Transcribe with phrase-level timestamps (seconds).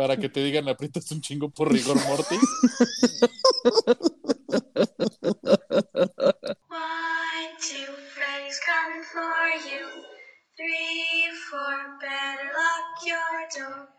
[0.00, 2.40] para que te digan aprietas un chingo por rigor mortis.
[6.70, 9.84] One, two, Freddy's coming for you.
[10.56, 13.92] Three, four, better lock your door.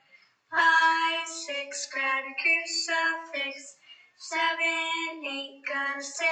[0.50, 3.78] Five, six, grab your crucifix.
[4.18, 6.26] Seven, eight, gonna stay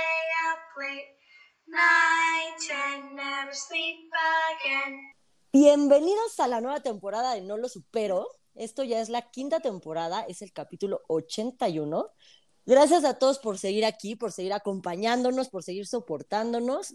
[0.50, 1.14] up late.
[1.68, 4.10] Nine, ten, never sleep
[4.50, 5.14] again.
[5.54, 8.28] Bienvenidos a la nueva temporada de No lo supero.
[8.60, 12.09] Esto ya es la quinta temporada, es el capítulo 81.
[12.66, 16.94] Gracias a todos por seguir aquí, por seguir acompañándonos, por seguir soportándonos.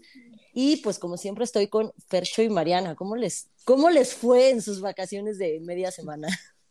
[0.53, 2.95] Y pues como siempre estoy con Fercho y Mariana.
[2.95, 6.27] ¿Cómo les, cómo les fue en sus vacaciones de media semana?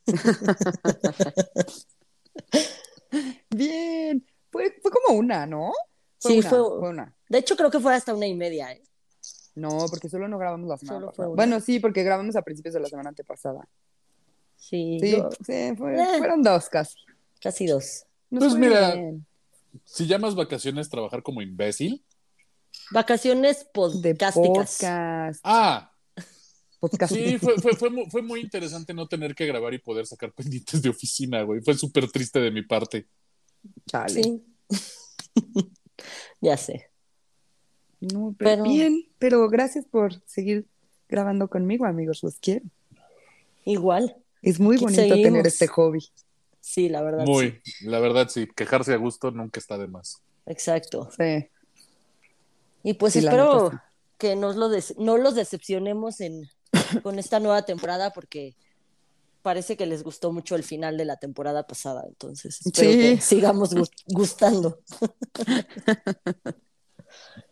[3.51, 4.25] Bien.
[4.53, 5.73] Fue, fue como una, ¿no?
[6.19, 7.17] sí, una, fue, una.
[7.29, 8.71] De hecho, creo que fue hasta una y media.
[8.71, 8.85] ¿eh?
[9.57, 11.11] No, porque solo no grabamos la semana.
[11.35, 13.69] Bueno, sí, porque grabamos a principios de la semana antepasada.
[14.69, 16.19] Sí, Sí, yo- sí, fue- Eh.
[16.19, 16.97] fueron dos casi.
[17.41, 18.05] casi dos.
[18.31, 19.27] Nos Pues mira, bien.
[19.85, 22.03] Si llamas vacaciones trabajar como imbécil.
[22.91, 24.35] Vacaciones podcásticas.
[24.79, 25.41] podcast.
[25.45, 25.93] Ah,
[26.81, 27.13] podcast.
[27.15, 30.89] sí, fue, fue, fue muy interesante no tener que grabar y poder sacar pendientes de
[30.89, 31.61] oficina, güey.
[31.61, 33.07] Fue súper triste de mi parte.
[33.87, 34.23] Chale.
[34.23, 34.43] Sí.
[36.41, 36.89] ya sé.
[38.01, 40.67] No, pero, Pero- bien, pero gracias por seguir
[41.09, 42.23] grabando conmigo, amigos.
[42.23, 42.65] Los quiero.
[43.67, 44.17] Igual.
[44.45, 45.23] Es muy bonito seguimos.
[45.23, 46.07] tener este hobby.
[46.61, 47.25] Sí, la verdad.
[47.27, 47.31] sí.
[47.31, 48.49] Muy, la verdad, sí.
[48.55, 50.21] Quejarse a gusto nunca está de más.
[50.47, 51.09] Exacto.
[51.17, 51.47] Sí.
[52.83, 56.49] Y pues Sí, espero neta, que nos lo des- no los decepcionemos en,
[57.03, 58.55] con esta nueva temporada porque
[59.43, 62.05] parece que les gustó mucho el final de la temporada pasada.
[62.09, 62.99] Entonces, espero Sí.
[62.99, 64.79] que sigamos gus- gustando.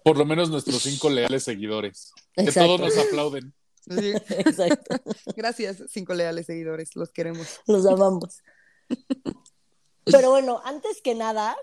[0.05, 2.13] Por lo menos nuestros cinco leales seguidores.
[2.35, 3.53] Que todos nos aplauden.
[3.89, 4.13] Sí.
[4.39, 4.97] Exacto.
[5.37, 6.95] Gracias, cinco leales seguidores.
[6.97, 7.61] Los queremos.
[7.67, 8.43] Los amamos.
[10.05, 11.57] Pero bueno, antes que nada,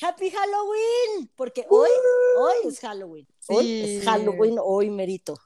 [0.00, 1.88] Happy Halloween, porque hoy,
[2.38, 3.26] hoy es Halloween.
[3.48, 5.38] Hoy es Halloween, hoy merito.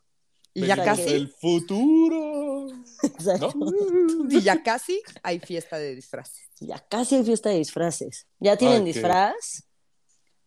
[0.57, 2.69] Y ya casi, del futuro.
[3.03, 3.53] Exacto.
[3.57, 4.31] ¿No?
[4.31, 6.49] y ya casi hay fiesta de disfraces.
[6.61, 8.29] Ya casi hay fiesta de disfraces.
[8.39, 9.65] ¿Ya tienen Ay, qué- disfraz?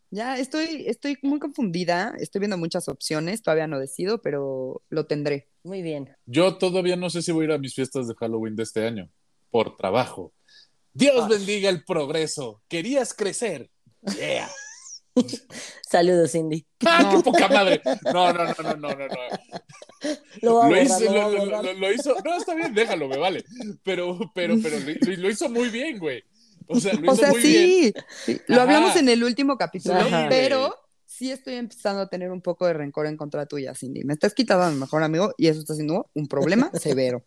[0.09, 2.13] Ya estoy, estoy muy confundida.
[2.19, 3.41] Estoy viendo muchas opciones.
[3.41, 5.49] Todavía no decido, pero lo tendré.
[5.63, 6.15] Muy bien.
[6.25, 8.85] Yo todavía no sé si voy a ir a mis fiestas de Halloween de este
[8.87, 9.09] año.
[9.51, 10.33] Por trabajo.
[10.93, 11.27] Dios Ah.
[11.29, 12.61] bendiga el progreso.
[12.69, 13.69] Querías crecer.
[14.17, 14.49] Yeah.
[15.89, 16.65] Saludos, Cindy.
[16.85, 17.17] ¡Ah, No.
[17.17, 17.81] qué poca madre!
[18.13, 19.07] No, no, no, no, no, no.
[19.07, 19.07] no.
[20.41, 22.15] Lo Lo borrar, hizo, lo lo, hizo.
[22.23, 23.43] No, está bien, déjalo, me vale.
[23.83, 26.23] Pero, pero, pero lo, lo hizo muy bien, güey.
[26.75, 27.93] O sea, lo O hizo sea, muy bien.
[28.25, 28.63] sí, lo Ajá.
[28.63, 29.95] hablamos en el último capítulo,
[30.29, 34.03] pero sí estoy empezando a tener un poco de rencor en contra tuya, Cindy.
[34.03, 37.23] Me estás quitando a mi mejor amigo y eso está siendo un problema severo.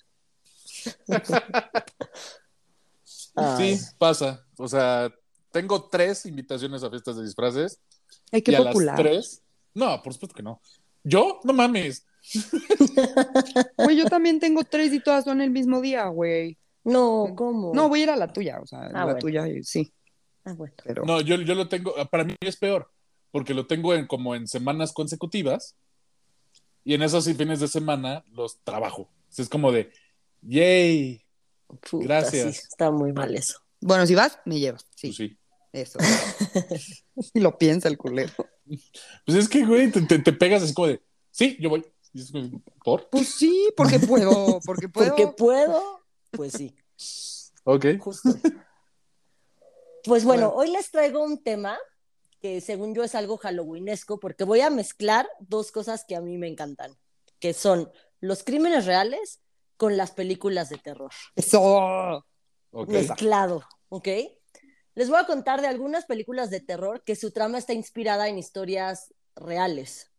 [3.59, 4.45] Sí, pasa.
[4.57, 5.11] O sea,
[5.53, 7.81] tengo tres invitaciones a fiestas de disfraces.
[8.33, 8.97] Ay, qué y a popular.
[8.97, 9.43] las tres.
[9.75, 10.61] No, por supuesto que no.
[11.05, 11.41] ¿Yo?
[11.45, 12.05] No mames.
[13.79, 16.59] Güey, yo también tengo tres y todas son el mismo día, güey.
[16.85, 17.73] No, ¿cómo?
[17.75, 19.19] No, voy a ir a la tuya, o sea, la bueno.
[19.19, 19.93] tuya eh, sí,
[20.45, 20.75] Ah, bueno.
[20.85, 21.95] pero No, yo, yo lo tengo.
[22.11, 22.91] Para mí es peor.
[23.31, 25.77] Porque lo tengo en, como en semanas consecutivas.
[26.83, 29.09] Y en esos fines de semana los trabajo.
[29.37, 29.93] Es como de,
[30.43, 31.23] yay.
[31.91, 32.57] Puta, Gracias.
[32.57, 33.59] sí, está muy mal eso.
[33.81, 34.87] bueno, si vas, me llevas.
[34.97, 35.37] Sí, Pues sí.
[35.73, 35.99] eso.
[37.35, 38.33] y lo piensa el culero.
[39.27, 41.85] Pues es que, güey, te, te- te pegas así como de, sí, yo voy.
[42.83, 43.09] ¿Por?
[43.11, 45.11] Pues sí, porque puedo, porque puedo.
[45.17, 46.00] Porque puedo,
[46.31, 46.75] pues sí,
[47.65, 47.87] Ok.
[48.01, 48.31] justo.
[50.05, 50.59] Pues bueno, Bueno.
[50.59, 51.79] hoy les traigo un tema
[52.41, 56.39] que según yo es algo halloweenesco porque voy a mezclar dos cosas que a mí
[56.39, 56.97] me encantan,
[57.39, 59.41] que son los crímenes reales
[59.77, 61.11] con las películas de terror.
[61.37, 62.25] Eso.
[62.73, 62.89] Ok.
[62.89, 64.09] mezclado, ¿ok?
[64.95, 68.39] Les voy a contar de algunas películas de terror que su trama está inspirada en
[68.39, 70.11] historias reales.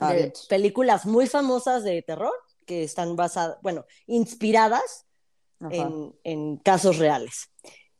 [0.00, 2.32] De películas muy famosas de terror
[2.64, 5.06] que están basadas, bueno, inspiradas
[5.70, 7.50] en, en casos reales.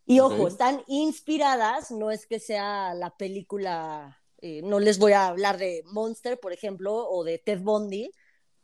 [0.04, 0.48] Y ojo, Ok.
[0.48, 5.82] están inspiradas, no es que sea la película, eh, no les voy a hablar de
[5.86, 8.10] Monster, por ejemplo, o de Ted Bundy,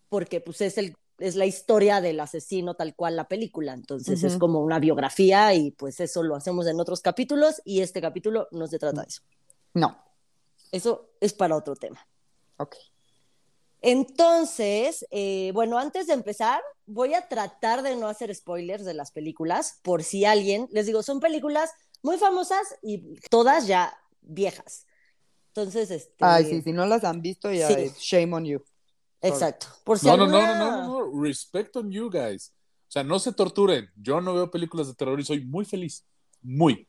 [0.08, 4.36] porque pues es, el, es la historia del asesino tal cual la película, entonces es
[4.36, 8.66] como una biografía y pues eso lo hacemos en otros capítulos y este capítulo no
[8.66, 9.22] se trata de eso.
[9.74, 9.96] No.
[10.72, 12.04] Eso es para otro tema.
[12.56, 12.74] Ok.
[13.80, 19.10] Entonces, eh, bueno, antes de empezar, voy a tratar de no hacer spoilers de las
[19.12, 21.70] películas, por si alguien, les digo, son películas
[22.02, 24.86] muy famosas y todas ya viejas.
[25.48, 27.74] Entonces, este, Ay, sí, si no las han visto, ya Sí.
[27.74, 28.62] es shame on you.
[29.20, 29.66] exacto.
[29.84, 31.22] Por si No, no, no, alguna- no, no, no, no.
[31.22, 32.52] Respect on you guys.
[32.88, 33.90] O sea, no se torturen.
[33.96, 36.04] Yo no veo películas de terror y soy muy feliz.
[36.40, 36.86] Muy,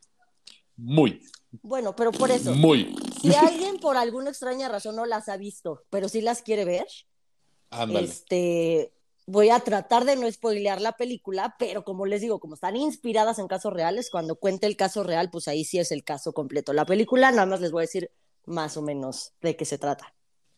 [0.78, 1.22] muy,
[1.64, 2.96] Bueno, pero por eso, muy.
[3.22, 6.88] si alguien por alguna extraña razón no las ha visto, pero sí las quiere ver,
[7.70, 8.08] Ándale.
[8.08, 8.94] este,
[9.26, 13.38] voy a tratar de no spoilear la película, pero como les digo, como están inspiradas
[13.40, 16.74] en casos reales, cuando cuente el caso real, pues ahí sí es el caso completo.
[16.74, 18.12] La película nada más les voy a decir
[18.46, 20.14] más o menos de qué se trata.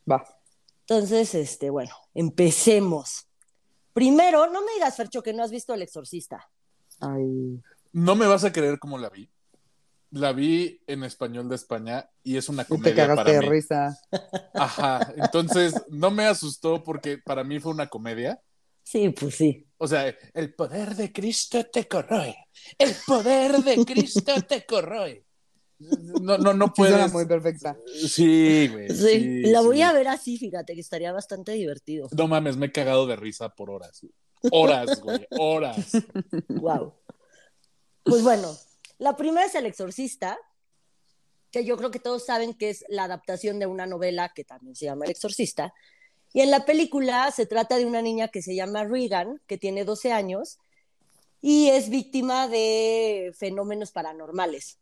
[0.10, 0.26] Va.
[0.82, 3.28] Entonces, este, bueno, empecemos.
[3.94, 6.50] Primero, no me digas, Fercho, que no has visto El Exorcista.
[7.00, 7.62] Ay.
[7.92, 9.30] No me vas a creer cómo la vi.
[10.12, 13.40] La vi en español de España y es una Y te comedia cagaste para de
[13.40, 13.50] mí.
[13.50, 13.98] risa.
[14.54, 15.14] Ajá.
[15.18, 18.42] Entonces, no me asustó porque para mí fue una comedia.
[18.84, 19.68] Sí, pues sí.
[19.78, 22.36] O sea, el poder de Cristo te corroe.
[22.78, 25.26] El poder de Cristo te corroe.
[26.22, 27.12] No, no, no puedes.
[27.12, 27.78] muy perfecta.
[28.08, 28.90] Sí, güey.
[28.90, 29.82] Sí, sí, la voy sí.
[29.84, 32.08] a ver así, fíjate, que estaría bastante divertido.
[32.12, 34.06] No mames, me he cagado de risa por horas.
[34.52, 35.26] Horas, güey.
[35.32, 35.92] Horas.
[36.50, 36.94] Wow.
[38.04, 38.56] Pues bueno,
[39.02, 40.38] la primera es El Exorcista,
[41.50, 44.76] que yo creo que todos saben que es la adaptación de una novela que también
[44.76, 45.74] se llama El Exorcista.
[46.34, 49.86] Y en la película se trata de una niña que se llama Regan, que tiene
[49.86, 50.60] 12 años
[51.42, 54.78] y es víctima de fenómenos paranormales.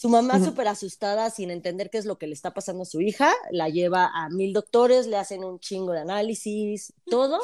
[0.00, 0.46] Su mamá, Ujú.
[0.46, 3.68] súper asustada, sin entender qué es lo que le está pasando a su hija, la
[3.68, 7.38] lleva a mil doctores, le hacen un chingo de análisis, todo.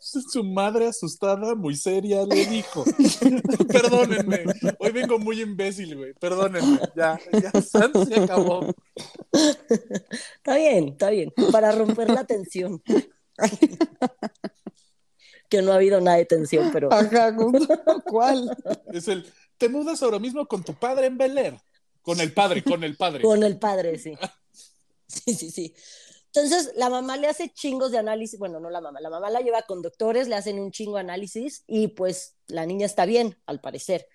[0.00, 2.82] Su madre asustada, muy seria, le dijo.
[3.68, 4.46] Perdónenme.
[4.80, 6.12] Hoy vengo muy imbécil, güey.
[6.14, 6.80] Perdónenme.
[6.96, 8.66] Ya, ya se acabó.
[10.38, 12.82] Está bien, está bien, para romper la tensión.
[15.48, 17.32] que no ha habido nada de tensión, pero Ajá.
[18.06, 18.58] ¿cuál?
[18.92, 19.24] Es el.
[19.56, 21.60] Te mudas ahora mismo con tu padre en Bel Air.
[22.02, 23.22] Con el padre, con el padre.
[23.22, 24.16] con el padre, sí.
[25.06, 25.74] Sí, sí, sí.
[26.34, 29.40] Entonces, la mamá le hace chingos de análisis, bueno, no la mamá, la mamá la
[29.40, 33.36] lleva con doctores, le hacen un chingo de análisis y pues la niña está bien,
[33.44, 34.08] al parecer.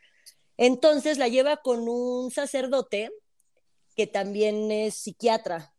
[0.58, 3.12] Entonces la lleva con un sacerdote
[3.96, 5.76] que también es psiquiatra.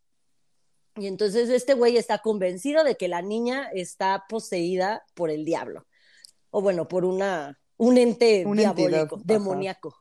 [0.95, 5.87] Y entonces este güey está convencido de que la niña está poseída por el diablo.
[6.51, 9.23] O bueno, por una, un ente Una entidad, diabólico, ajá.
[9.25, 9.95] demoníaco.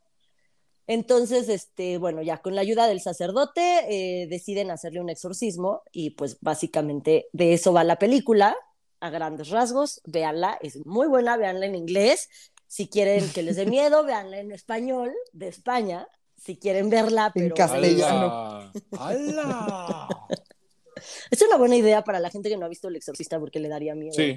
[0.88, 6.10] Entonces, este, bueno, ya con la ayuda del sacerdote eh, deciden hacerle un exorcismo y
[6.10, 8.56] pues básicamente de eso va la película,
[8.98, 12.30] a grandes rasgos, véanla, es muy buena, véanla en inglés,
[12.66, 16.08] si quieren que les dé miedo, véanla en español, de España,
[16.38, 18.72] si quieren verla, En pero castellano.
[18.98, 20.08] ¡Hala!
[21.30, 23.68] Es una buena idea para la gente que no ha visto El Exorcista porque le
[23.68, 24.14] daría miedo.
[24.14, 24.36] Sí,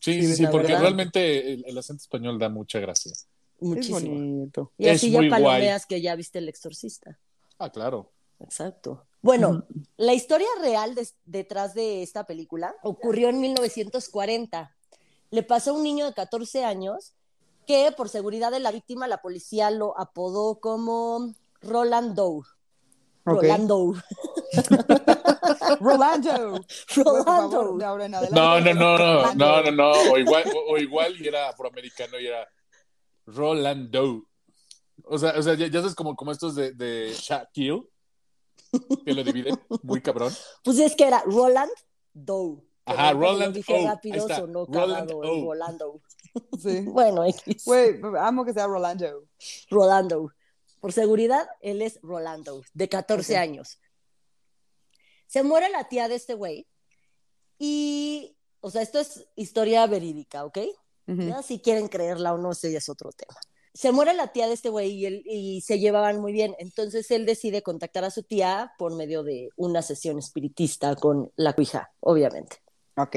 [0.00, 0.80] sí, sí, sí, porque verdad.
[0.80, 3.12] realmente el, el acento español da mucha gracia.
[3.60, 4.14] Es Muchísimo.
[4.14, 4.72] bonito.
[4.78, 5.30] Y así Es ya guay.
[5.30, 7.18] palomeas que ya viste El Exorcista.
[7.58, 8.12] Ah, claro.
[8.40, 9.04] Exacto.
[9.20, 9.64] Bueno,
[9.96, 14.74] la historia real des- detrás de esta película ocurrió en 1940.
[15.30, 17.14] Le pasó a un niño de 14 años
[17.66, 22.42] que por seguridad de la víctima la policía lo apodó como Roland Doe.
[23.24, 23.42] Ok.
[23.42, 24.00] Roland Doe.
[25.80, 26.64] Rolando.
[26.96, 27.76] Rolando.
[27.76, 28.28] de adelante.
[28.32, 29.44] No, no, no, no, Rolando.
[29.46, 30.12] no, no, no.
[30.12, 32.48] O igual, o, o igual y era afroamericano y era
[33.34, 34.24] Rolando.
[35.04, 37.82] O sea, o sea ya, ya sabes como, como estos de, de Shaquille,
[39.04, 40.32] que lo dividen, muy cabrón.
[40.64, 41.70] Pues es que era Roland
[42.12, 42.62] Doe.
[42.84, 43.86] Ajá, Roland dije O.
[43.86, 45.44] Rápido, sonó Roland cagado O.
[45.44, 46.00] Rolando.
[46.58, 46.80] Sí.
[46.86, 47.64] Bueno, X.
[47.64, 49.24] Güey, amo que sea Rolando.
[49.70, 50.32] Rolando.
[50.80, 53.38] Por seguridad, él es Rolando, de 14 Ok.
[53.38, 53.78] años.
[55.26, 56.66] Se muere la tía de este güey
[57.58, 60.58] y, o sea, esto es historia verídica, ¿ok?
[61.42, 63.34] Si quieren creerla o no, ese ya es otro tema.
[63.72, 66.54] Se muere la tía de este güey y, él- y se llevaban muy bien.
[66.58, 71.54] Entonces él decide contactar a su tía por medio de una sesión espiritista con la
[71.54, 72.56] cuija, obviamente.
[72.96, 73.16] Ok.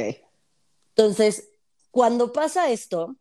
[0.96, 1.50] Entonces,
[1.90, 3.16] cuando pasa esto,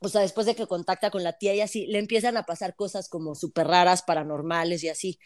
[0.00, 2.74] o sea, después de que contacta con la tía y así, le empiezan a pasar
[2.74, 5.18] cosas como súper raras, paranormales y así.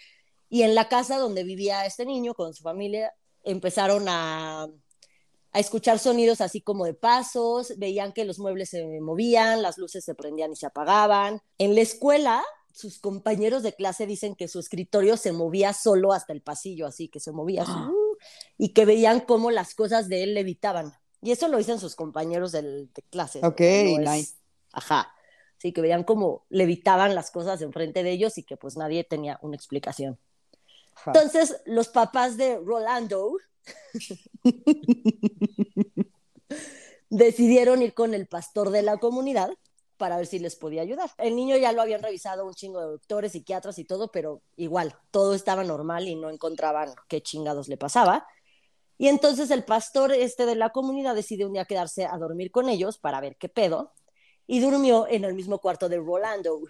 [0.49, 4.69] Y en la casa donde vivía este niño con su familia, empezaron a,
[5.55, 10.05] a escuchar sonidos así como de pasos, veían que los muebles se movían, las luces
[10.05, 11.41] se prendían y se apagaban.
[11.59, 16.33] En la escuela, sus compañeros de clase dicen que su escritorio se movía solo hasta
[16.33, 18.17] el pasillo, así que se movía así, uh,
[18.59, 20.93] y que veían cómo las cosas de él levitaban.
[21.23, 23.39] Y eso lo dicen sus compañeros del- de clase.
[23.45, 24.35] Ok, No es- nice.
[24.73, 25.11] Ajá.
[25.59, 29.39] Sí, que veían cómo levitaban las cosas enfrente de ellos y que pues nadie tenía
[29.41, 30.19] una explicación.
[30.97, 31.13] Ajá.
[31.15, 33.37] Entonces, los papás de Rolando
[37.11, 39.51] decidieron ir con el pastor de la comunidad
[39.97, 41.11] para ver si les podía ayudar.
[41.19, 44.97] El niño ya lo habían revisado un chingo de doctores, psiquiatras y todo, pero igual,
[45.11, 48.27] todo estaba normal y no encontraban qué chingados le pasaba.
[48.99, 52.69] Y entonces el pastor este de la comunidad decide un día quedarse a dormir con
[52.69, 53.93] ellos para ver qué pedo.
[54.47, 56.61] y durmió en el mismo cuarto de Rolando.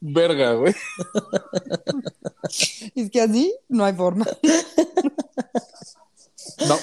[0.00, 0.74] Verga, güey.
[2.94, 4.26] Es que así no hay forma.
[6.68, 6.76] No.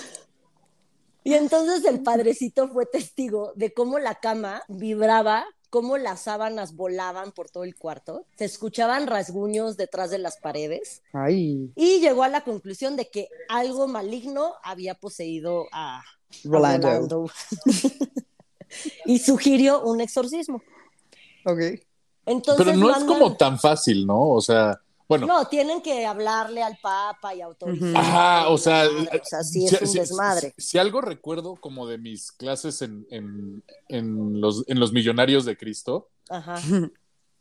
[1.24, 7.32] Y entonces el padrecito fue testigo de cómo la cama vibraba, cómo las sábanas volaban
[7.32, 12.28] por todo el cuarto, se escuchaban rasguños detrás de las paredes Ay, y llegó a
[12.28, 16.04] la conclusión de que algo maligno había poseído a, a
[16.44, 17.28] Rolando.
[19.06, 20.62] Y sugirió un exorcismo.
[21.46, 21.60] ok.
[22.26, 24.30] Entonces Pero no es como tan fácil, ¿no?
[24.30, 25.28] O sea, bueno.
[25.28, 27.98] No, tienen que hablarle al Papa y autorizar.
[27.98, 30.54] Ajá, o sea, O sea, sí es un desmadre.
[30.58, 35.58] Si, algo recuerdo como de mis clases en, en, en los, en los Millonarios de
[35.58, 36.62] Cristo, Ajá.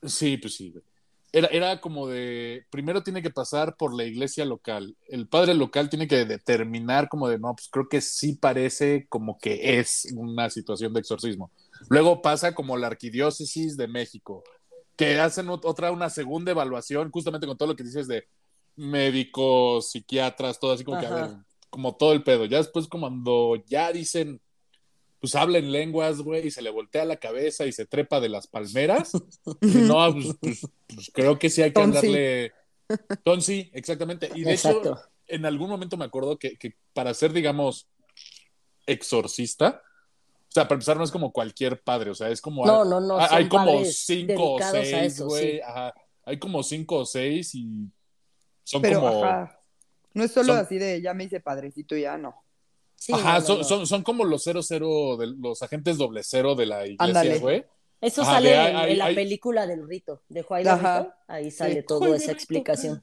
[0.05, 0.85] sí, pues sí, güey.
[1.33, 4.97] Era, era como de, primero tiene que pasar por la iglesia local.
[5.09, 9.39] El padre local tiene que determinar como de, no, pues creo que sí parece como
[9.39, 11.51] que es una situación de exorcismo.
[11.89, 14.43] Luego pasa como la arquidiócesis de México,
[14.97, 18.25] que hacen ot- otra, una segunda evaluación, justamente con todo lo que dices de
[18.77, 21.31] médicos, psiquiatras, todo así como que, a ver,
[21.71, 22.45] como todo el pedo.
[22.47, 24.41] Ya después cuando ya dicen,
[25.21, 28.31] pues habla en lenguas, güey, y se le voltea la cabeza y se trepa de
[28.31, 29.13] las palmeras.
[29.61, 32.53] Y no, pues, pues- pues creo que sí hay que andarle.
[33.23, 34.31] Tonsi, exactamente.
[34.35, 34.81] Y de Exacto.
[34.81, 37.87] hecho, en algún momento me acuerdo que, que para ser, digamos,
[38.87, 39.83] exorcista,
[40.49, 42.67] o sea, para empezar, no es como cualquier padre, o sea, es como.
[42.67, 43.19] No, no, no.
[43.21, 45.53] hay, hay como cinco o seis, güey.
[45.53, 45.61] sí.
[45.61, 45.95] ajá.
[46.25, 47.69] Hay como cinco o seis y
[48.65, 49.25] son Pero, como.
[49.25, 49.61] ajá.
[50.13, 52.43] No es solo son- así de ya me hice padrecito y ya no.
[53.03, 53.65] Sí, Ajá, no, no, son, no.
[53.65, 57.65] Son, son como los cero cero, de, los agentes doble cero de la iglesia, güey.
[57.99, 60.65] Eso Ajá, sale en, hay- en la hay- película del rito, de Juan.
[60.65, 61.15] Rito.
[61.27, 61.87] Ahí sale Sí.
[61.87, 63.03] toda Juan esa explicación.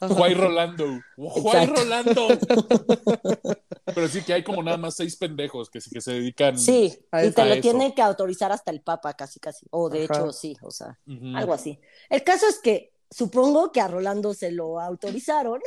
[0.00, 0.84] Juay Rolando.
[1.16, 1.80] Juay Exacto.
[1.82, 2.28] Rolando.
[3.94, 6.58] Pero sí que hay como nada más seis pendejos que, sí que se dedican.
[6.58, 7.62] Sí, A y te A lo eso.
[7.62, 9.66] tiene que autorizar hasta el Papa, casi, casi.
[9.70, 10.14] O de Ajá.
[10.14, 10.98] hecho, sí, o sea,
[11.34, 11.80] algo así.
[12.10, 15.60] El caso es que supongo que a Rolando se lo autorizaron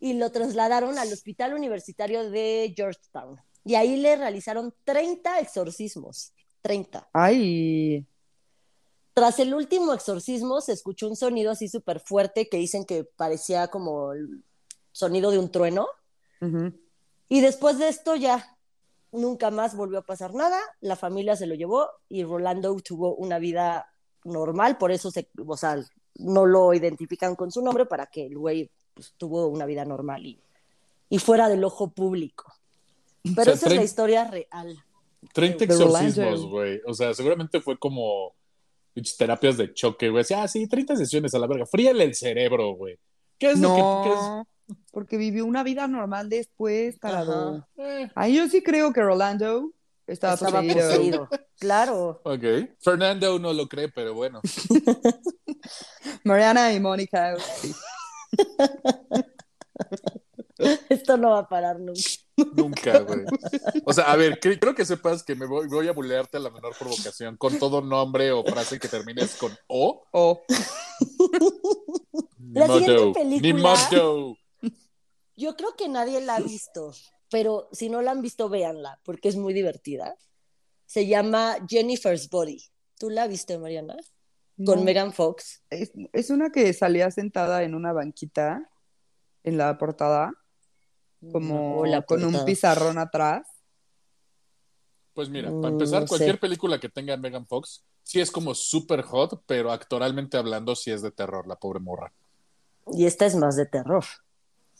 [0.00, 3.40] y lo trasladaron al Hospital Universitario de Georgetown.
[3.64, 6.32] Y ahí le realizaron 30 exorcismos.
[6.62, 7.08] 30.
[7.12, 8.06] Ay,
[9.14, 13.68] Tras el último exorcismo se escuchó un sonido así súper fuerte que dicen que parecía
[13.68, 14.44] como el
[14.92, 15.86] sonido de un trueno.
[17.28, 18.56] Y después de esto ya
[19.12, 23.38] nunca más volvió a pasar nada, la familia se lo llevó y Rolando tuvo una
[23.38, 23.86] vida
[24.24, 25.78] normal, por eso se, o sea,
[26.16, 30.24] no lo identifican con su nombre para que el güey pues, tuvo una vida normal
[30.24, 30.40] y,
[31.10, 32.50] y fuera del ojo público.
[33.22, 34.82] Pero O sea, esa es la historia real.
[35.34, 35.98] 30 De Rolando.
[35.98, 36.80] exorcismos, güey.
[36.86, 38.32] O sea, seguramente fue como
[39.18, 40.22] terapias de choque, güey.
[40.22, 41.66] Así, Ah, sí, 30 sesiones a la verga.
[41.66, 42.98] Fríale el cerebro, güey.
[43.38, 44.20] ¿Qué es lo que qué es?
[44.22, 44.46] No,
[44.92, 47.66] porque vivió una vida normal después, tarado.
[47.76, 49.72] Eh, Ay, yo sí creo que Rolando
[50.06, 50.88] estaba, Estaba poseído.
[50.88, 51.28] poseído.
[51.58, 52.20] Claro.
[52.24, 52.44] ok.
[52.80, 54.40] Fernando no lo cree, pero bueno.
[56.24, 57.34] Mariana y Mónica.
[60.88, 62.00] Esto no va a parar nunca.
[62.54, 63.20] Nunca, güey.
[63.84, 66.50] O sea, a ver, creo que sepas que me voy, voy a bulearte a la
[66.50, 70.04] menor provocación con todo nombre o frase que termines con O.
[72.38, 73.12] Ni La siguiente modo.
[73.12, 74.36] película- Ni modo.
[75.36, 76.92] Yo creo que nadie la ha visto,
[77.30, 80.16] pero si no la han visto, véanla, porque es muy divertida.
[80.86, 82.62] Se llama Jennifer's Body.
[82.98, 83.96] ¿Tú la viste, Mariana?
[84.64, 84.84] Con no.
[84.84, 85.62] Megan Fox.
[85.70, 88.70] Es, es una que salía sentada en una banquita
[89.44, 90.32] en la portada,
[91.32, 93.46] como la con un pizarrón atrás.
[95.14, 96.40] Pues mira, para empezar, no cualquier sé.
[96.40, 101.00] película que tenga Megan Fox, sí es como super hot, pero actoralmente hablando, sí es
[101.00, 102.12] de terror, la pobre morra.
[102.92, 104.04] Y esta es más de terror.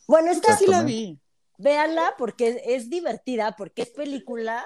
[0.06, 1.18] Bueno, esta Sí la vi.
[1.58, 4.64] véanla porque es, es divertida, porque es película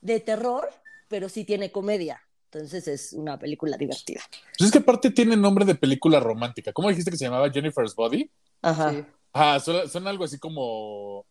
[0.00, 0.68] de terror,
[1.08, 2.20] pero sí tiene comedia.
[2.52, 4.20] Entonces es una película divertida.
[4.58, 6.72] Pues es que aparte tiene nombre de película romántica.
[6.72, 8.30] ¿Cómo dijiste que se llamaba Jennifer's Body?
[8.60, 8.90] Ajá.
[8.92, 9.04] Sí.
[9.32, 11.24] Ah, suena, suena algo así como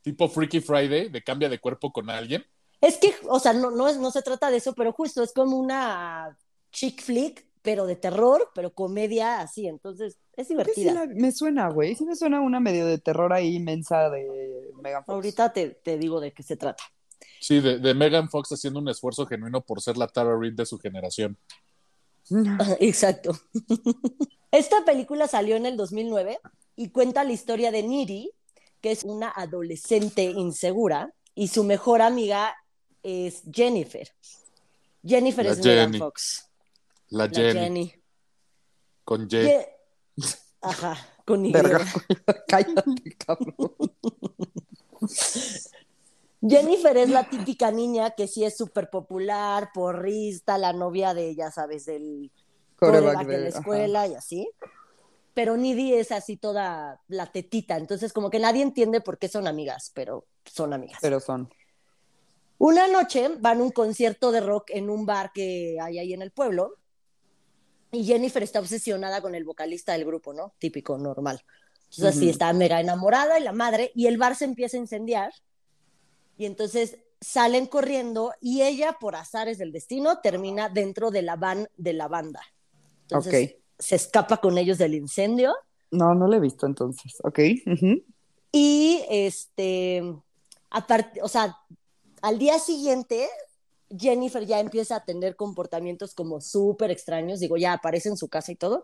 [0.00, 2.44] tipo Freaky Friday, de cambia de cuerpo con alguien.
[2.80, 5.32] Es que, o sea, no, no, es, no se trata de eso, pero justo es
[5.34, 6.36] como una
[6.72, 9.66] chick flick, pero de terror, pero comedia así.
[9.66, 10.92] Entonces es sí divertida.
[10.94, 11.94] la- me suena, güey.
[11.96, 15.14] Sí me suena una medio de terror ahí inmensa de Megan Fox.
[15.14, 16.82] Ahorita te, te digo de qué se trata.
[17.40, 20.66] Sí, de, de Megan Fox haciendo un esfuerzo genuino por ser la Tara Reid de
[20.66, 21.36] su generación.
[22.80, 23.38] Exacto.
[24.50, 26.38] Esta película salió en el 2009
[26.76, 28.30] y cuenta la historia de Niri,
[28.80, 32.54] que es una adolescente insegura, y su mejor amiga
[33.02, 34.10] es Jennifer.
[35.04, 35.98] Jennifer La es Megan Jenny.
[35.98, 36.48] Fox.
[37.10, 37.94] La La Jenny, Jenny.
[39.04, 39.28] con Y.
[39.28, 39.68] Ye-
[40.62, 41.52] Ajá, con Y.
[41.52, 41.86] Verga.
[42.48, 43.54] Cállate, cabrón.
[46.48, 51.50] Jennifer es la típica niña que sí es súper popular, porrista, la novia de, ya
[51.50, 52.30] sabes, del
[52.76, 53.58] Coreback de la ajá.
[53.58, 54.48] escuela y así.
[55.34, 59.46] Pero Nidhi es así toda la tetita, entonces como que nadie entiende por qué son
[59.46, 60.98] amigas, pero son amigas.
[61.02, 61.50] Pero son.
[62.58, 66.22] Una noche van a un concierto de rock en un bar que hay ahí en
[66.22, 66.78] el pueblo
[67.92, 70.54] y Jennifer está obsesionada con el vocalista del grupo, ¿no?
[70.58, 71.42] Típico, normal.
[71.90, 75.32] Entonces así está mega enamorada y la madre y el bar se empieza a incendiar
[76.36, 81.68] y entonces salen corriendo y ella por azares del destino termina dentro de la van
[81.76, 82.40] de la banda.
[83.02, 83.62] Entonces Ok.
[83.78, 85.54] se escapa con ellos del incendio
[85.90, 87.16] No, no lo he visto entonces.
[87.24, 87.38] Ok.
[88.52, 90.02] Y este,
[90.70, 91.56] aparte, o sea,
[92.22, 93.28] al día siguiente,
[93.90, 98.52] Jennifer ya empieza a tener comportamientos como súper extraños, digo, ya aparece en su casa
[98.52, 98.82] y todo,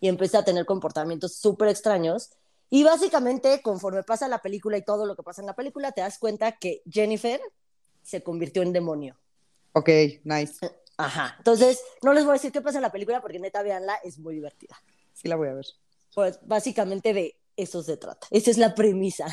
[0.00, 2.30] y empieza a tener comportamientos súper extraños.
[2.70, 6.00] Y básicamente, conforme pasa la película y todo lo que pasa en la película, te
[6.00, 7.40] das cuenta que Jennifer
[8.02, 9.16] se convirtió en demonio.
[9.72, 9.88] Ok,
[10.24, 10.58] nice.
[10.96, 11.34] Ajá.
[11.38, 14.18] Entonces, no les voy a decir qué pasa en la película porque neta, véanla, es
[14.18, 14.76] muy divertida.
[15.12, 15.66] Sí la voy a ver.
[16.14, 18.26] Pues básicamente de eso se trata.
[18.30, 19.26] Esa es la premisa.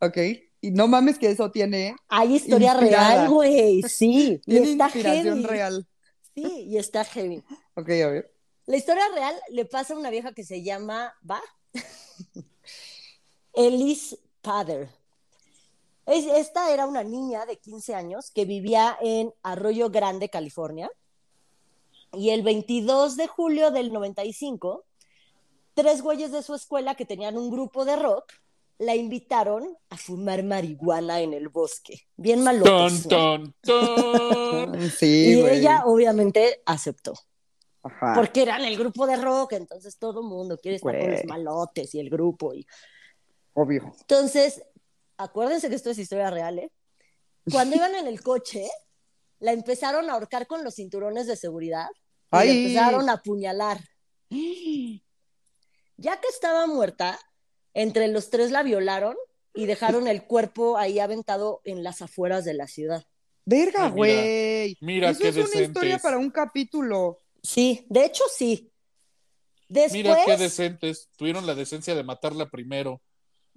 [0.00, 0.18] Ok.
[0.60, 3.08] Y no mames que eso tiene, Hay historia Inspirada.
[3.14, 3.82] real, güey.
[3.82, 4.40] Sí.
[4.46, 5.46] y tiene está inspiración heavy.
[5.46, 5.86] real.
[6.34, 7.42] Sí, y está heavy.
[7.74, 8.32] Ok, a ver.
[8.66, 11.40] La historia real le pasa a una vieja que se llama, ¿va?
[13.56, 14.88] Elise Pader.
[16.06, 20.88] Es- esta era una niña de 15 años que vivía en Arroyo Grande, California.
[22.12, 24.84] Y el 22 de julio del 95,
[25.74, 28.32] tres güeyes de su escuela que tenían un grupo de rock
[28.78, 32.02] la invitaron a fumar marihuana en el bosque.
[32.16, 33.54] Bien malotes, Ton, ¿no?
[33.62, 34.90] ton, ton.
[34.98, 35.58] Sí, Y güey.
[35.60, 37.14] ella obviamente aceptó.
[37.82, 38.14] Ajá.
[38.16, 41.16] porque eran el grupo de rock, entonces todo el mundo quiere estar con Güey.
[41.18, 42.52] los malotes y el grupo.
[42.52, 42.66] Y...
[43.56, 43.94] Obvio.
[44.00, 44.62] Entonces,
[45.16, 46.70] acuérdense que esto es historia real, ¿eh?
[47.50, 48.68] Cuando iban en el coche,
[49.38, 51.88] la empezaron a ahorcar con los cinturones de seguridad
[52.32, 53.80] y la empezaron a apuñalar.
[54.28, 57.18] Ya que estaba muerta,
[57.72, 59.16] entre los tres la violaron
[59.54, 63.06] y dejaron el cuerpo ahí aventado en las afueras de la ciudad.
[63.46, 63.96] Verga, Ay, mira.
[63.96, 64.78] güey.
[64.82, 67.22] Mira Eso qué es una historia para un capítulo.
[67.42, 68.70] Sí, de hecho sí.
[69.66, 71.08] Después, Mira qué decentes.
[71.16, 73.00] Tuvieron la decencia de matarla primero.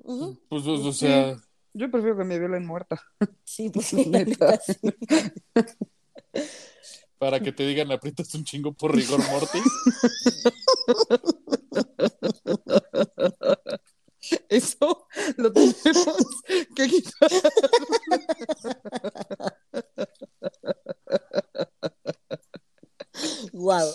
[0.03, 1.38] Pues, o, sea,
[1.73, 3.01] Yo prefiero que me violen muerta.
[3.43, 4.59] sí, pues Neta.
[7.17, 9.62] para que te digan aprietas un chingo por rigor mortis.
[14.49, 15.07] Eso
[15.38, 16.43] lo tenemos
[16.75, 17.29] que quitar.
[23.53, 23.89] Guau.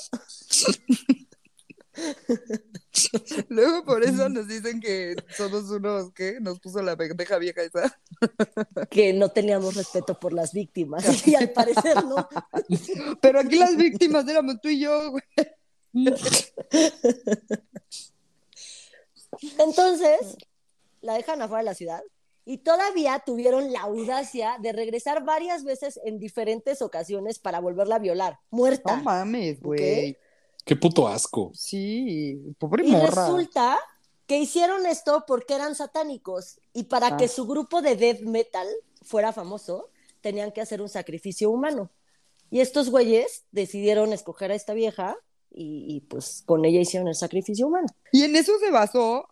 [3.48, 7.98] Luego por eso nos dicen que somos unos que nos puso la pendeja vieja esa.
[8.90, 11.04] que no teníamos respeto por las víctimas.
[11.26, 12.28] Y al parecer no.
[13.20, 15.22] Pero aquí las víctimas éramos tú y yo, güey.
[19.58, 20.36] Entonces,
[21.00, 22.02] la dejan afuera de la ciudad
[22.44, 28.00] y todavía tuvieron la audacia de regresar varias veces en diferentes ocasiones para volverla a
[28.00, 28.96] violar, muerta.
[28.96, 30.16] No mames, güey.
[30.64, 31.50] Qué puto asco.
[31.54, 33.26] Sí, pobre y morra.
[33.26, 33.78] resulta
[34.26, 37.16] que hicieron esto porque eran satánicos y para Ah.
[37.16, 38.66] que su grupo de death metal
[39.02, 41.90] fuera famoso, tenían que hacer un sacrificio humano.
[42.50, 45.16] Y estos güeyes decidieron escoger a esta vieja
[45.50, 47.86] y, y, pues con ella hicieron el sacrificio humano.
[48.12, 49.28] Y en eso se basó,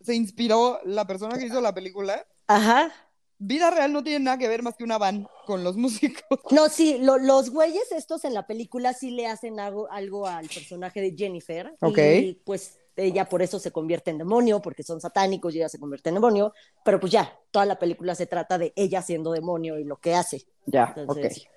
[0.00, 2.26] se inspiró la persona que hizo la película.
[2.46, 2.92] Ajá.
[3.38, 6.38] Vida real no tiene nada que ver más que una van con los músicos.
[6.50, 10.46] No, sí, lo- los güeyes estos en la película sí le hacen algo, algo al
[10.48, 11.74] personaje de Jennifer.
[11.80, 11.98] Ok.
[11.98, 15.78] Y pues ella por eso se convierte en demonio, porque son satánicos y ella se
[15.78, 16.52] convierte en demonio.
[16.84, 20.14] Pero pues ya, toda la película se trata de ella siendo demonio y lo que
[20.14, 20.46] hace.
[20.66, 21.50] Ya, Entonces- ok.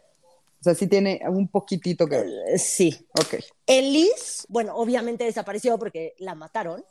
[0.60, 2.30] O sea, sí tiene un poquitito que ver.
[2.48, 3.08] Eh, sí.
[3.20, 3.36] Ok,
[3.68, 6.84] Elise, bueno, obviamente desapareció porque la mataron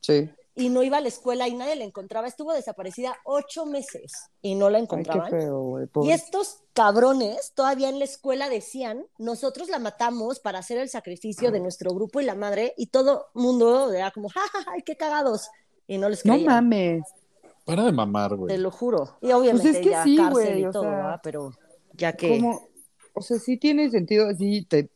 [0.00, 0.28] sí.
[0.56, 2.28] Y no iba a la escuela y nadie la encontraba.
[2.28, 5.30] Estuvo desaparecida ocho meses y no la Ay, qué encontraban.
[5.30, 5.88] feo, güey.
[6.02, 11.50] Y estos cabrones todavía en la escuela decían, nosotros la matamos para hacer el sacrificio
[11.50, 14.82] de nuestro grupo y la madre, y todo mundo era como, ja, ja, ja, ay,
[14.82, 15.48] qué cagados.
[15.86, 17.02] Y no les No creían, mames.
[17.42, 18.56] Pues Para de mamar, te güey.
[18.58, 19.16] lo juro.
[19.22, 21.20] Y obviamente Pues es que ya sí, cárcel güey, y todo, sea, ¿verdad?
[21.22, 21.52] pero
[21.92, 22.38] ya que...
[22.40, 22.68] Como,
[23.12, 24.90] o sea, sí tiene sentido, sí, te...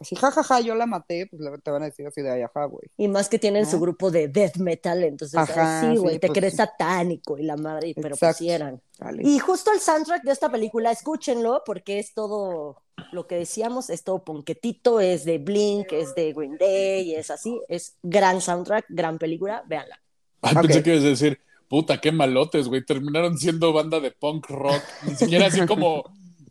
[0.00, 2.84] Si jajaja, yo la maté, pues te van a decir así de ay, ajá, güey.
[2.96, 3.70] Y más que tienen ¿No?
[3.70, 7.38] su grupo de death metal, entonces, Ajá, ay, sí, güey, sí, te pues crees satánico
[7.38, 8.38] y la madre, pero pues Exacto.
[8.38, 8.80] sí eran.
[8.98, 9.22] Dale.
[9.24, 14.02] Y justo el soundtrack de esta película, escúchenlo, porque es todo lo que decíamos, es
[14.04, 19.18] todo ponquetito, es de Blink, es de Green Day, es así, es gran soundtrack, gran
[19.18, 20.00] película, véanla.
[20.42, 20.62] Ay, Ok.
[20.62, 22.84] Pensé que ibas a decir, Puta, qué malotes, güey.
[22.84, 24.82] Terminaron siendo banda de punk rock.
[25.06, 26.04] Ni siquiera así como,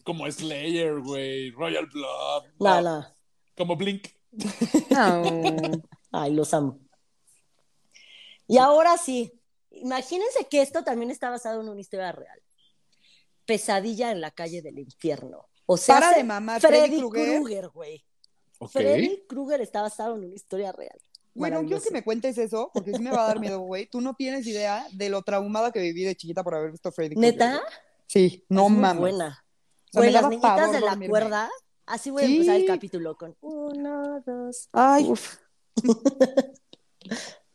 [0.03, 1.51] como Slayer, güey.
[1.51, 2.43] Royal Blood.
[2.59, 3.07] No, no.
[3.57, 4.07] Como Blink.
[4.89, 5.23] No.
[6.11, 6.79] Ay, los amo.
[8.47, 9.31] Y ahora sí,
[9.71, 12.39] imagínense que esto también está basado en una historia real.
[13.45, 15.47] Pesadilla en la calle del infierno.
[15.65, 17.69] O sea, Para de mamar, Freddy Freddy Krueger.
[17.69, 18.05] Güey.
[18.71, 20.97] Freddy Krueger está basado en una historia real.
[21.35, 23.87] Bueno, quiero que me cuentes eso, porque sí me va a dar miedo, güey.
[23.87, 27.15] Tú no tienes idea de lo traumada que viví de chiquita por haber visto Freddy
[27.15, 27.33] Krueger.
[27.33, 27.61] ¿Neta?
[28.07, 28.99] Sí, no Es mames.
[28.99, 29.27] buena.
[29.89, 31.09] O sea, Güey, las niñitas de la dormirme.
[31.09, 31.49] cuerda.
[31.85, 32.33] Así voy a Sí.
[32.35, 34.69] empezar el capítulo con uno, dos.
[34.71, 35.37] Ay, Uf.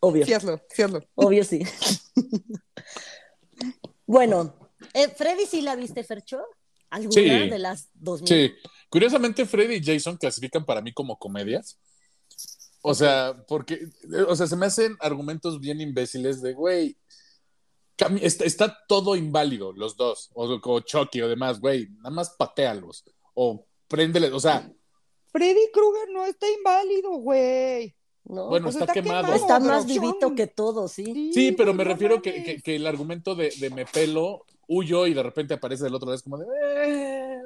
[0.01, 0.25] Obvio.
[0.25, 1.01] sí hazlo, sí hazlo.
[1.15, 1.61] Obvio sí.
[4.05, 4.55] bueno,
[4.93, 6.41] eh, Freddy sí la viste, Fercho.
[6.89, 7.21] ¿Alguna Sí.
[7.49, 8.27] de las dos mil?
[8.27, 8.53] Sí.
[8.89, 11.79] Curiosamente, Freddy y Jason clasifican para mí como comedias.
[12.81, 13.87] O sea, porque,
[14.27, 16.97] o sea, se me hacen argumentos bien imbéciles de, güey,
[18.21, 23.03] está, está todo inválido, los dos, o como Chucky o demás, güey, nada más patealos,
[23.33, 24.71] o préndele, o sea,
[25.31, 27.93] Freddy Krueger no está inválido, güey.
[28.23, 28.47] ¿No?
[28.47, 29.21] bueno, sea, está, está quemado.
[29.25, 29.35] quemado.
[29.41, 31.31] está pero más vivito que todo, sí.
[31.33, 32.45] Sí, pero güey, me no refiero que, mames.
[32.45, 36.05] que- que el argumento de, de me pelo, huyo y de repente aparece del otro
[36.07, 37.41] lado, es como de, "Eh,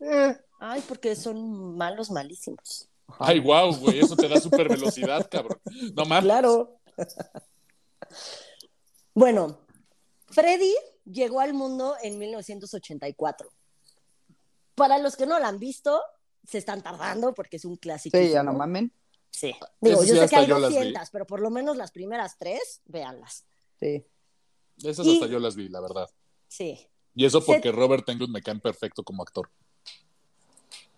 [0.00, 0.36] eh".
[0.60, 2.88] Ay, porque son malos, malísimos.
[3.18, 5.58] ay, wow, güey, eso te da super velocidad, cabrón.
[5.94, 6.24] No mames.
[6.24, 6.76] Claro.
[9.14, 9.58] bueno,
[10.28, 10.74] Freddy
[11.04, 13.48] llegó al mundo en 1984.
[14.74, 16.00] Para los que no la han visto,
[16.46, 18.16] se están tardando porque es un clásico.
[18.18, 18.92] Sí, ya no mamen.
[19.30, 19.54] Sí.
[19.80, 20.76] Digo, yo sí, sé que hay yo las vi.
[20.76, 23.44] 200, pero por lo menos las primeras tres, véanlas.
[23.80, 24.04] Sí.
[24.82, 26.08] Esas Y- hasta yo las vi, la verdad.
[26.48, 26.88] Sí.
[27.14, 29.50] Y eso Se- porque Robert Englund me cae perfecto como actor.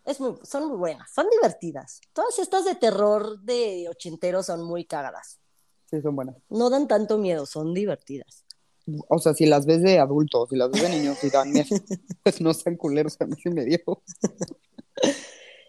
[0.04, 2.00] Es muy- son muy buenas, son divertidas.
[2.12, 5.40] Todas estas de terror de ochenteros son muy cagadas.
[5.90, 6.36] Sí, son buenas.
[6.48, 8.44] No dan tanto miedo, son divertidas.
[9.08, 11.68] O sea, si las ves de adultos, si las ves de niños, dan miedo.
[12.22, 13.80] Pues no sean culeros, a mí sí me dio.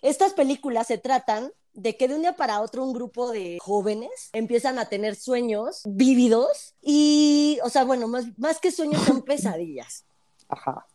[0.02, 4.30] Estas películas se tratan de que de un día para otro un grupo de jóvenes
[4.34, 10.04] empiezan a tener sueños vívidos y, o sea, bueno, más, más que sueños son pesadillas.
[10.50, 10.88] Ajá.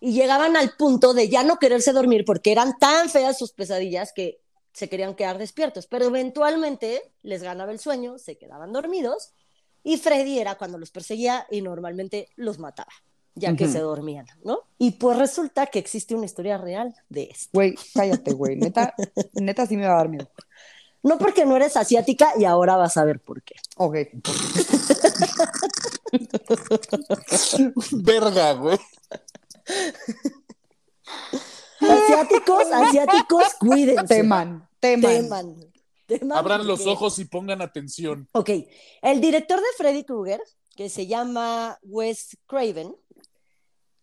[0.00, 4.12] Y llegaban al punto de ya no quererse dormir porque eran tan feas sus pesadillas
[4.12, 4.40] que
[4.72, 9.32] se querían quedar despiertos, pero eventualmente les ganaba el sueño, se quedaban dormidos
[9.88, 12.92] y Freddy era cuando los perseguía y normalmente los mataba,
[13.34, 14.64] ya que se dormían, ¿no?
[14.76, 17.48] Y pues resulta que existe una historia real de esto.
[17.54, 18.56] Güey, cállate, güey.
[18.56, 18.94] Neta,
[19.32, 20.30] neta sí me va a dar miedo.
[21.02, 23.54] No porque no eres asiática y ahora vas a ver por qué.
[23.78, 23.96] Ok.
[28.04, 28.78] Verga, güey.
[31.80, 34.16] Asiáticos, asiáticos, cuídense.
[34.16, 35.22] Teman, teman.
[35.22, 35.67] Teman.
[36.34, 38.28] Abran los ojos y pongan atención.
[38.32, 38.50] Ok,
[39.02, 40.40] el director de Freddy Krueger,
[40.74, 42.94] que se llama Wes Craven,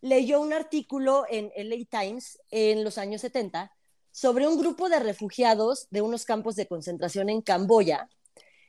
[0.01, 3.71] leyó un artículo en LA Times en los años 70
[4.11, 8.09] sobre un grupo de refugiados de unos campos de concentración en Camboya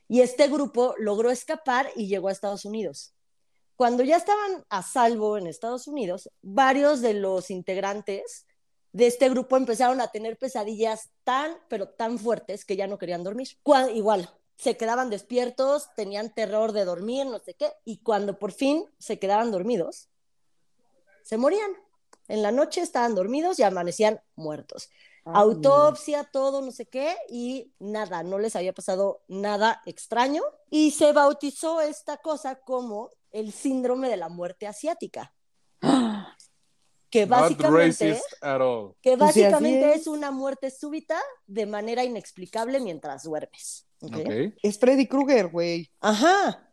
[0.07, 3.13] y este grupo logró escapar y llegó a Estados Unidos.
[3.75, 8.46] Cuando ya estaban a salvo en Estados Unidos, varios de los integrantes
[8.97, 13.23] de este grupo empezaron a tener pesadillas tan, pero tan fuertes que ya no querían
[13.23, 13.47] dormir.
[13.93, 18.89] Igual, se quedaban despiertos, tenían terror de dormir, no sé qué, y cuando por fin
[18.97, 20.09] se quedaban dormidos,
[21.21, 21.69] se morían.
[22.27, 24.89] En la noche estaban dormidos y amanecían muertos.
[25.25, 30.41] Autopsia, todo, no sé qué, y nada, no les había pasado nada extraño.
[30.71, 35.35] Y se bautizó esta cosa como el síndrome de la muerte asiática.
[37.09, 38.93] Que básicamente, racist at all.
[39.01, 40.01] que Pues básicamente es.
[40.01, 43.87] es una muerte súbita de manera inexplicable mientras duermes.
[44.01, 44.15] ¿ok?
[44.17, 44.31] Ok.
[44.61, 45.89] Es Freddy Krueger, güey.
[46.01, 46.63] Ajá.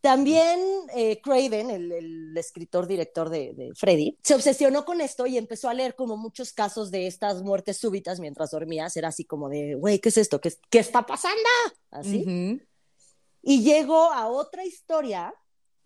[0.00, 0.60] También
[0.94, 5.68] eh, Craven, el, el escritor director de, de Freddy, se obsesionó con esto y empezó
[5.68, 8.96] a leer como muchos casos de estas muertes súbitas mientras dormías.
[8.96, 10.40] Era así como de, güey, ¿qué es esto?
[10.40, 11.48] ¿Qué, qué está pasando?
[11.90, 12.22] Así.
[12.22, 12.62] Ujú.
[13.42, 15.34] Y llegó a otra historia,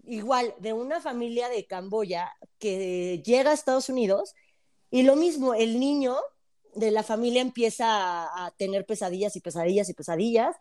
[0.05, 4.35] igual, de una familia de Camboya que llega a Estados Unidos
[4.91, 6.17] y lo mismo, el niño
[6.75, 10.57] de la familia empieza a, tener pesadillas y pesadillas y pesadillas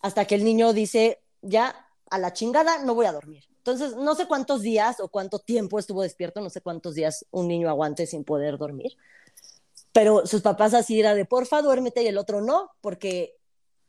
[0.00, 3.44] hasta que el niño dice, ya, a la chingada, no voy a dormir.
[3.58, 7.48] Entonces, no sé cuántos días o cuánto tiempo estuvo despierto, no sé cuántos días un
[7.48, 8.96] niño aguante sin poder dormir.
[9.92, 13.36] Pero sus papás así era de, porfa, duérmete y el otro no, porque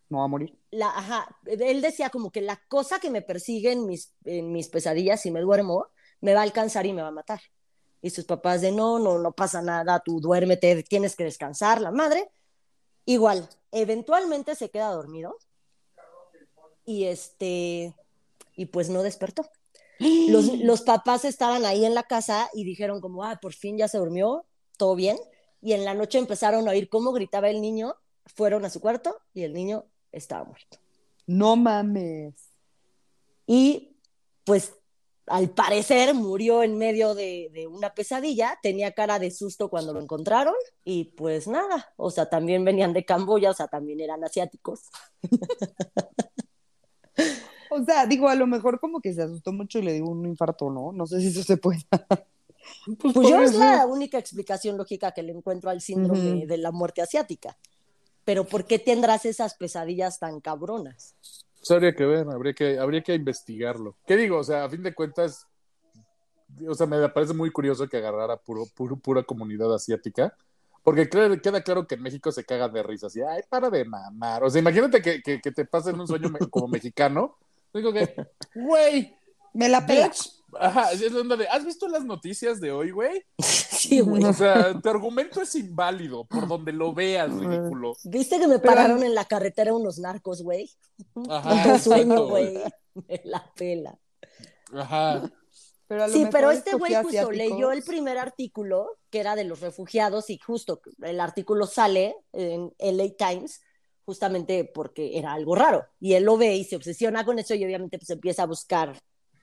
[0.10, 0.59] No va a morir.
[0.72, 4.70] La, ajá, él decía como que la cosa que me persigue en mis, en mis
[4.70, 5.88] pesadillas, si me duermo,
[6.22, 7.42] me va a alcanzar y me va a matar.
[8.02, 11.92] Y sus papás de no, no, no pasa nada, tú duérmete, tienes que descansar, la
[11.92, 12.30] madre.
[13.06, 15.38] Igual, eventualmente se queda dormido
[16.86, 17.96] y este,
[18.56, 19.50] y pues no despertó.
[20.00, 23.88] Los, los papás estaban ahí en la casa y dijeron como, ah, por fin ya
[23.88, 24.46] se durmió,
[24.78, 25.18] todo bien.
[25.62, 29.18] Y en la noche empezaron a oír cómo gritaba el niño, fueron a su cuarto
[29.34, 30.78] y el niño estaba muerto.
[31.28, 32.34] No mames.
[33.46, 33.98] Y
[34.46, 34.74] pues
[35.28, 40.02] al parecer murió en medio de, de una pesadilla, tenía cara de susto cuando lo
[40.02, 44.90] encontraron y pues nada, o sea, también venían de Camboya, o sea, también eran asiáticos.
[47.70, 50.26] O sea, digo, a lo mejor como que se asustó mucho y le dio un
[50.26, 50.92] infarto, ¿no?
[50.92, 51.80] No sé si eso se puede.
[52.86, 56.72] Pues yo podría es la única explicación lógica que le encuentro al síndrome de la
[56.72, 57.58] muerte asiática.
[58.30, 61.16] Pero ¿por qué tendrás esas pesadillas tan cabronas?
[61.58, 63.96] Pues habría que ver, habría que, habría que investigarlo.
[64.06, 64.38] ¿Qué digo?
[64.38, 65.48] O sea, a fin de cuentas,
[66.68, 70.38] o sea, me parece muy curioso que agarrara puro, puro, pura comunidad asiática.
[70.84, 74.44] Porque queda claro que en México se caga de risa, así, ay, para de mamar.
[74.44, 77.36] O sea, imagínate que, que, que te pase en un sueño como mexicano.
[77.74, 78.14] Digo que,
[78.54, 79.18] güey,
[79.56, 80.12] Me la pela.
[80.60, 83.24] Ajá, es la onda de, ¿has visto las noticias de hoy, güey?
[83.80, 84.24] Sí, güey.
[84.26, 87.94] O sea, tu argumento es inválido, por donde lo veas, ridículo.
[88.04, 90.70] ¿Viste que me Pero- pararon en la carretera unos narcos, güey?
[91.30, 92.28] Ajá, sueño, exacto.
[92.28, 92.60] güey.
[93.08, 93.98] Me la pela.
[94.74, 95.32] Ajá.
[95.88, 97.36] Pero Sí, pero este güey justo asiáticos.
[97.38, 102.74] leyó el primer artículo, que era de los refugiados, y justo el artículo sale en
[102.80, 103.62] LA Times,
[104.04, 105.86] justamente porque era algo raro.
[106.02, 109.00] Y él lo ve y se obsesiona con eso y obviamente pues empieza a buscar.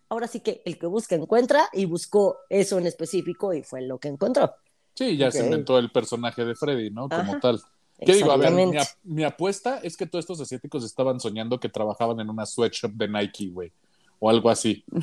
[0.08, 3.98] Ahora sí que el que busca encuentra y buscó eso en específico y fue lo
[3.98, 4.54] que encontró.
[4.94, 7.08] Sí, ya se inventó el personaje de Freddy, ¿no?
[7.08, 7.40] Como Ajá.
[7.40, 7.60] tal.
[7.98, 8.30] ¿Qué digo?
[8.30, 8.78] A ver, mi, Exactamente.
[8.78, 12.92] ap- mi apuesta es que todos estos asiáticos estaban soñando que trabajaban en una sweatshop
[12.92, 13.72] de Nike, güey.
[14.18, 14.84] O algo así.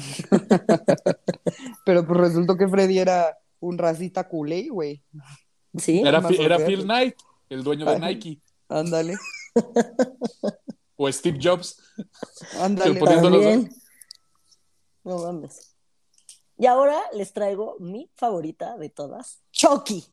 [1.86, 5.02] Pero pues resultó que Freddy era un racista culé, güey.
[5.78, 6.60] Sí, Era, era.
[6.60, 7.16] Phil Knight,
[7.50, 8.00] el dueño de Ay.
[8.16, 8.40] Nike.
[8.70, 9.16] Ándale,
[10.96, 11.82] O Steve Jobs.
[12.60, 12.94] ándale.
[13.00, 13.70] poniéndolo- también.
[15.04, 15.76] No mames.
[16.58, 20.06] Y ahora les traigo mi favorita de todas, Chucky.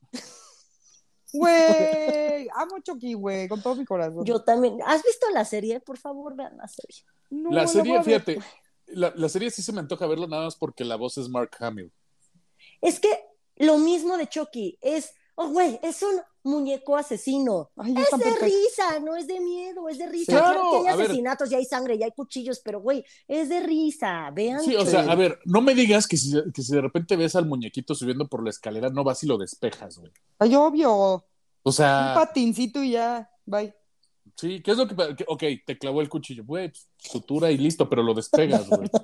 [1.32, 4.24] Güey, amo Chucky, güey, con todo mi corazón.
[4.24, 4.78] Yo también.
[4.84, 5.80] ¿Has visto la serie?
[5.80, 7.04] Por favor, vean la serie.
[7.30, 8.40] No, la serie, fíjate,
[8.86, 11.50] la, la serie sí se me antoja verla nada más porque la voz es Mark
[11.60, 11.92] Hamill.
[12.80, 13.08] Es que
[13.56, 17.70] lo mismo de Chucky es, oh, güey, es un muñeco asesino.
[17.76, 18.44] Ay, Es de perfecto.
[18.44, 20.32] risa, no es de miedo, es de risa.
[20.32, 21.06] Claro, Claro, que hay a ver.
[21.06, 24.30] asesinatos, ya hay sangre, ya hay cuchillos, pero güey, es de risa.
[24.32, 24.60] Vean.
[24.62, 27.34] Sí, o sea, a ver, no me digas que si, que si de repente ves
[27.36, 30.12] al muñequito subiendo por la escalera, no vas y lo despejas, güey.
[30.38, 30.92] Ay, obvio.
[30.92, 31.24] O
[31.64, 33.30] Un sea, patincito y ya.
[33.46, 33.74] Bye.
[34.36, 37.58] sí, ¿qué es lo que, que- Ok, te clavó el cuchillo, güey, pues, sutura y
[37.58, 38.88] listo, pero lo despegas, güey.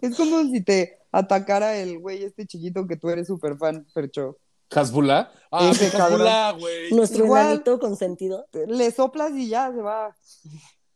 [0.00, 4.38] Es como si te atacara el güey este chiquito que tú eres súper fan, Percho.
[4.70, 5.30] ¿Hasbullah?
[5.50, 6.90] Ah, Ese sí, Hasbullah, güey.
[6.92, 8.46] Nuestro enanito consentido.
[8.66, 10.16] Le soplas y ya se va.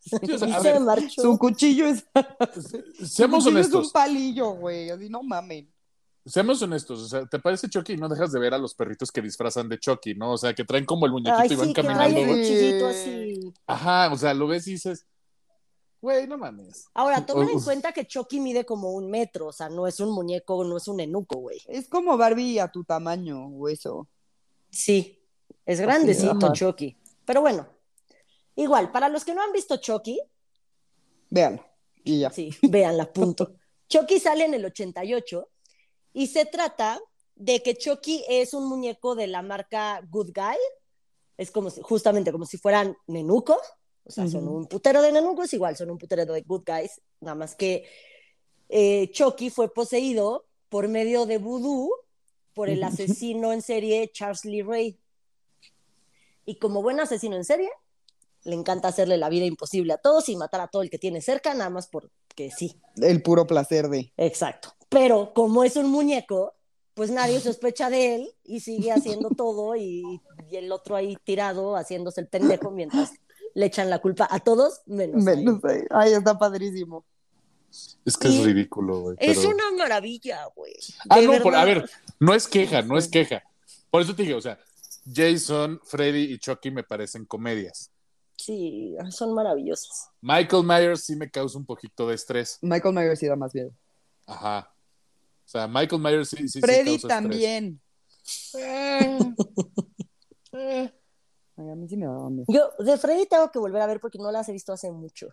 [0.01, 1.11] Sí, o sea, ver.
[1.11, 2.05] Su cuchillo es,
[2.99, 4.91] su seamos cuchillo es un honestos, palillo, güey.
[4.91, 5.73] Así no mamen.
[6.27, 9.13] seamos honestos, o sea, te parece Chucky y no dejas de ver a los perritos
[9.13, 10.33] que disfrazan de Chucky, ¿no?
[10.33, 12.27] O sea, que traen como el muñequito Ay, y van sí, que trae caminando, el
[12.29, 13.55] cuchillito así.
[13.67, 15.07] Ajá, o sea, lo ves y dices,
[16.01, 16.87] güey, no mames.
[16.95, 20.11] Ahora, tomen en cuenta que Chucky mide como un metro, o sea, no es un
[20.11, 21.61] muñeco, no es un enuco, güey.
[21.67, 24.09] Es como Barbie a tu tamaño, hueso.
[24.71, 25.21] Sí,
[25.67, 26.53] es grandecito ajá.
[26.53, 26.97] Chucky.
[27.25, 27.67] Pero bueno,
[28.57, 30.21] igual, para los que no han visto Chucky,
[31.31, 31.65] Véanlo.
[32.05, 32.31] Y ya.
[32.31, 33.53] sí, véanla, punto.
[33.89, 35.49] Chucky sale en el 88
[36.15, 36.99] y se trata
[37.35, 40.57] de que Chucky es un muñeco de la marca Good Guy.
[41.37, 43.59] Es como si- justamente como si fueran nenucos.
[44.09, 47.01] O sea, son un putero de nenucos, igual son un putero de Good Guys.
[47.21, 47.85] Nada más que
[48.71, 51.93] eh, Chucky fue poseído por medio de vudú
[52.55, 54.99] por el asesino en serie Charles Lee Ray.
[56.47, 57.69] Y como buen asesino en serie,
[58.45, 61.21] le encanta hacerle la vida imposible a todos y matar a todo el que tiene
[61.21, 62.81] cerca, nada más porque sí.
[62.97, 64.11] El puro placer de.
[64.17, 64.75] Exacto.
[64.89, 66.55] Pero como es un muñeco,
[66.95, 71.77] pues nadie sospecha de él y sigue haciendo todo y, y el otro ahí tirado
[71.77, 73.13] haciéndose el pendejo mientras
[73.55, 75.39] le echan la culpa a todos menos a él.
[75.45, 75.83] Menos ahí.
[75.91, 77.05] Ay, está padrísimo.
[78.05, 79.17] Es que Y es ridículo, güey.
[79.21, 80.73] Es pero- una maravilla, güey.
[81.11, 83.43] Ah, no, por- a ver, no es queja, no es queja.
[83.91, 84.59] Por eso te dije, o sea,
[85.13, 87.91] Jason, Freddy y Chucky me parecen comedias.
[88.37, 90.09] Sí, son maravillosas.
[90.21, 92.59] Michael Myers sí me causa un poquito de estrés.
[92.63, 93.73] Michael Myers sí da más miedo.
[94.27, 94.73] Ajá.
[95.45, 97.81] O sea, Michael Myers sí, sí, sí Freddy causa también.
[98.25, 99.23] estrés.
[100.53, 100.98] Eh, eh.
[101.59, 102.47] Ay, a mí sí me daba miedo.
[102.49, 105.29] Yo de Freddy tengo que volver a ver porque no las he visto hace mucho.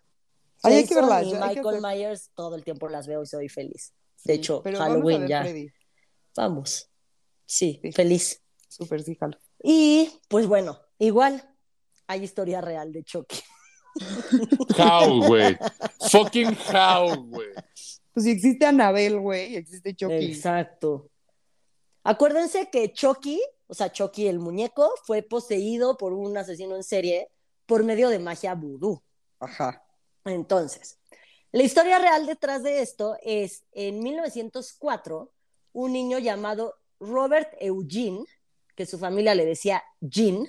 [0.63, 3.93] Ay, hay que verlas, Y Michael Myers todo el tiempo las veo y soy feliz.
[4.23, 5.41] De Sí, hecho, pero vamos a Halloween ver ya.
[5.43, 5.69] Freddy.
[6.35, 6.89] Vamos.
[7.45, 7.91] Sí, Sí.
[7.91, 8.41] feliz.
[8.67, 9.37] Súper sí, jalo.
[9.61, 11.47] Y pues bueno, igual
[12.07, 13.39] hay historia real de Chucky.
[14.77, 15.57] How, güey.
[16.09, 17.49] Fucking how, güey.
[18.13, 20.13] Pues si existe Anabel, güey, existe Chucky.
[20.31, 21.09] Exacto.
[22.03, 27.29] Acuérdense que Chucky, o sea, Chucky el muñeco, fue poseído por un asesino en serie
[27.65, 29.01] por medio de magia vudú.
[29.39, 29.83] Ajá.
[30.25, 30.99] Entonces,
[31.51, 35.31] la historia real detrás de esto es en 1904,
[35.73, 38.25] un niño llamado Robert Eugene,
[38.75, 40.45] que su familia le decía Jean.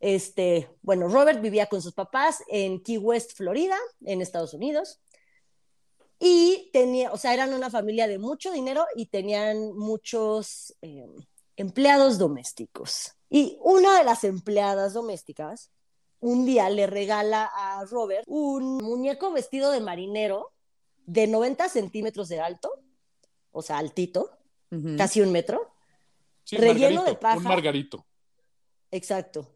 [0.00, 5.00] Este, bueno, Robert vivía con sus papás en Key West, Florida, en Estados Unidos.
[6.18, 11.06] Y tenía, o sea, eran una familia de mucho dinero y tenían muchos eh,
[11.56, 13.12] empleados domésticos.
[13.30, 15.70] Y una de las empleadas domésticas
[16.20, 20.52] un día le regala a Robert un muñeco vestido de marinero
[21.04, 22.70] de 90 centímetros de alto,
[23.52, 24.30] o sea, altito,
[24.96, 25.70] casi un metro.
[26.44, 27.36] Sí, Relleno de paja.
[27.36, 28.06] Un margarito.
[28.90, 29.54] Exacto.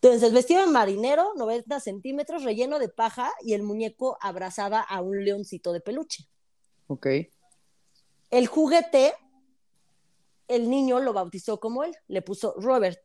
[0.00, 5.24] Entonces, vestido de marinero, 90 centímetros, relleno de paja, y el muñeco abrazaba a un
[5.24, 6.28] leoncito de peluche.
[6.86, 7.06] Ok.
[8.30, 9.14] El juguete,
[10.48, 13.00] el niño lo bautizó como él, le puso Robert.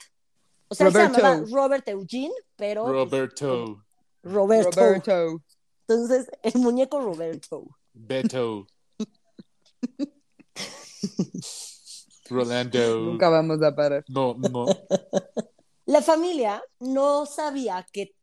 [0.67, 1.21] O sea, él se Roberto.
[1.21, 3.83] llamaba Robert Eugene, pero Roberto.
[4.23, 4.79] Roberto.
[4.79, 5.41] Roberto.
[5.87, 7.65] Entonces, el muñeco Roberto.
[7.93, 8.67] Beto.
[12.29, 12.99] Rolando.
[12.99, 14.03] Nunca vamos a parar.
[14.07, 14.67] No, no.
[15.85, 18.13] La familia no sabía que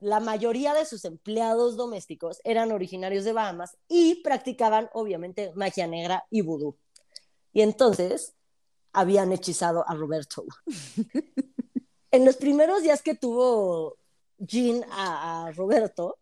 [0.00, 6.24] la mayoría de sus empleados domésticos eran originarios de Bahamas y practicaban, obviamente, magia negra
[6.30, 6.76] y vudú.
[7.52, 8.34] Y entonces
[8.94, 10.44] habían hechizado a Roberto.
[12.10, 13.96] en los primeros días que tuvo
[14.38, 16.16] Jean a, a Roberto,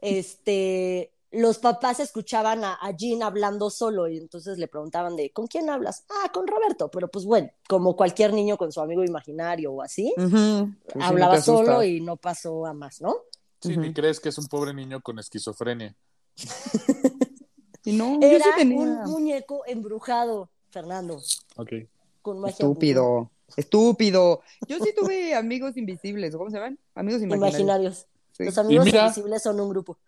[0.00, 5.46] este, los papás escuchaban a, a Jean hablando solo y entonces le preguntaban de, ¿con
[5.46, 6.04] quién hablas?
[6.10, 10.12] Ah, con Roberto, pero pues bueno, como cualquier niño con su amigo imaginario o así.
[10.16, 10.32] Pues
[11.00, 13.16] hablaba solo y no pasó a más, ¿no?
[13.60, 13.80] Sí, Ujú.
[13.82, 15.94] ni crees que es un pobre niño con esquizofrenia.
[17.82, 18.78] Y no, yo Era sí tenía.
[18.78, 21.20] un muñeco embrujado, Fernando,
[21.56, 21.72] Ok.
[22.22, 22.72] con magia vudú.
[22.72, 23.30] Estúpido.
[23.56, 24.42] Estúpido.
[24.68, 26.34] Yo sí tuve amigos invisibles.
[26.36, 26.78] ¿Cómo se llaman?
[26.94, 27.54] Amigos imaginarios.
[27.60, 28.06] imaginarios.
[28.32, 28.44] Sí.
[28.44, 29.98] Los amigos mira- invisibles son un grupo.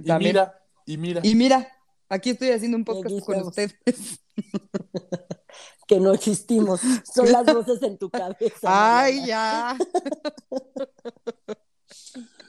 [0.00, 0.18] Y También.
[0.32, 1.20] mira, y mira.
[1.24, 1.68] Y mira,
[2.08, 3.74] aquí estoy haciendo un podcast con ustedes.
[5.86, 6.80] que no existimos,
[7.12, 8.60] son las voces en tu cabeza.
[9.02, 9.76] Ay, ya.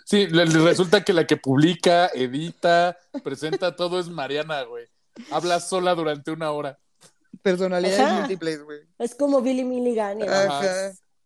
[0.06, 4.86] Sí, le- le resulta que la que publica, edita, presenta todo es Mariana, güey.
[5.32, 6.80] Habla sola durante una hora.
[7.42, 8.20] Personalidades Ajá.
[8.20, 8.80] múltiples, güey.
[9.00, 10.26] Es como Billy Milligan y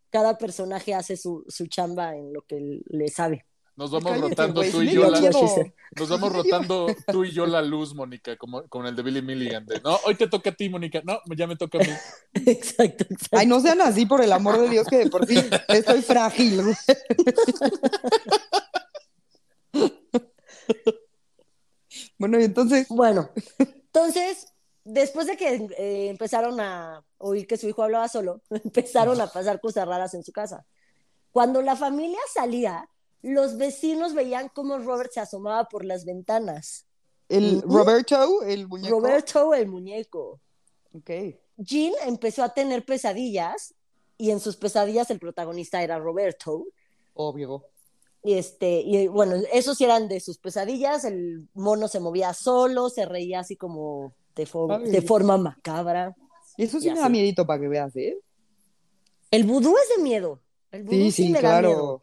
[0.10, 3.46] cada personaje hace su, su chamba en lo que le sabe.
[3.76, 5.68] Nos vamos Cállate, rotando tú y yo la, said.
[6.00, 9.66] nos vamos rotando tú y yo la luz, Mónica, como con el de Billy Milligan.
[9.66, 11.02] de, no, hoy te toca a ti, Mónica.
[11.04, 11.90] No, ya me toca a mí.
[12.46, 13.38] exacto, exacto.
[13.38, 15.36] Ay, no sean así, por el amor de Dios, que de por sí
[15.68, 16.62] estoy frágil.
[22.18, 24.48] Bueno, y entonces, Bueno, entonces,
[24.86, 29.60] después de que eh, empezaron a oír que su hijo hablaba solo, empezaron a pasar
[29.60, 30.66] cosas raras en su casa.
[31.32, 32.90] Cuando la familia salía,
[33.22, 36.86] los vecinos veían cómo Robert se asomaba por las ventanas.
[37.28, 37.62] el.
[37.64, 39.00] Roberto, el muñeco.
[39.00, 40.40] Roberto el muñeco.
[40.94, 41.10] Ok.
[41.58, 43.74] Jean empezó a tener pesadillas
[44.18, 46.66] y en sus pesadillas el protagonista era Roberto.
[47.14, 47.66] Obvio.
[48.24, 52.90] Y, este, y bueno, esos sí eran de sus pesadillas, el mono se movía solo,
[52.90, 54.92] se reía así como de, fo- Ay.
[54.92, 56.16] de forma macabra.
[56.58, 58.18] Eso sí me da miedito para que veas, ¿eh?
[59.32, 60.42] El vudú es de miedo.
[60.72, 61.72] El vudú Sí, sí, sí, me da miedo.
[61.74, 62.02] claro.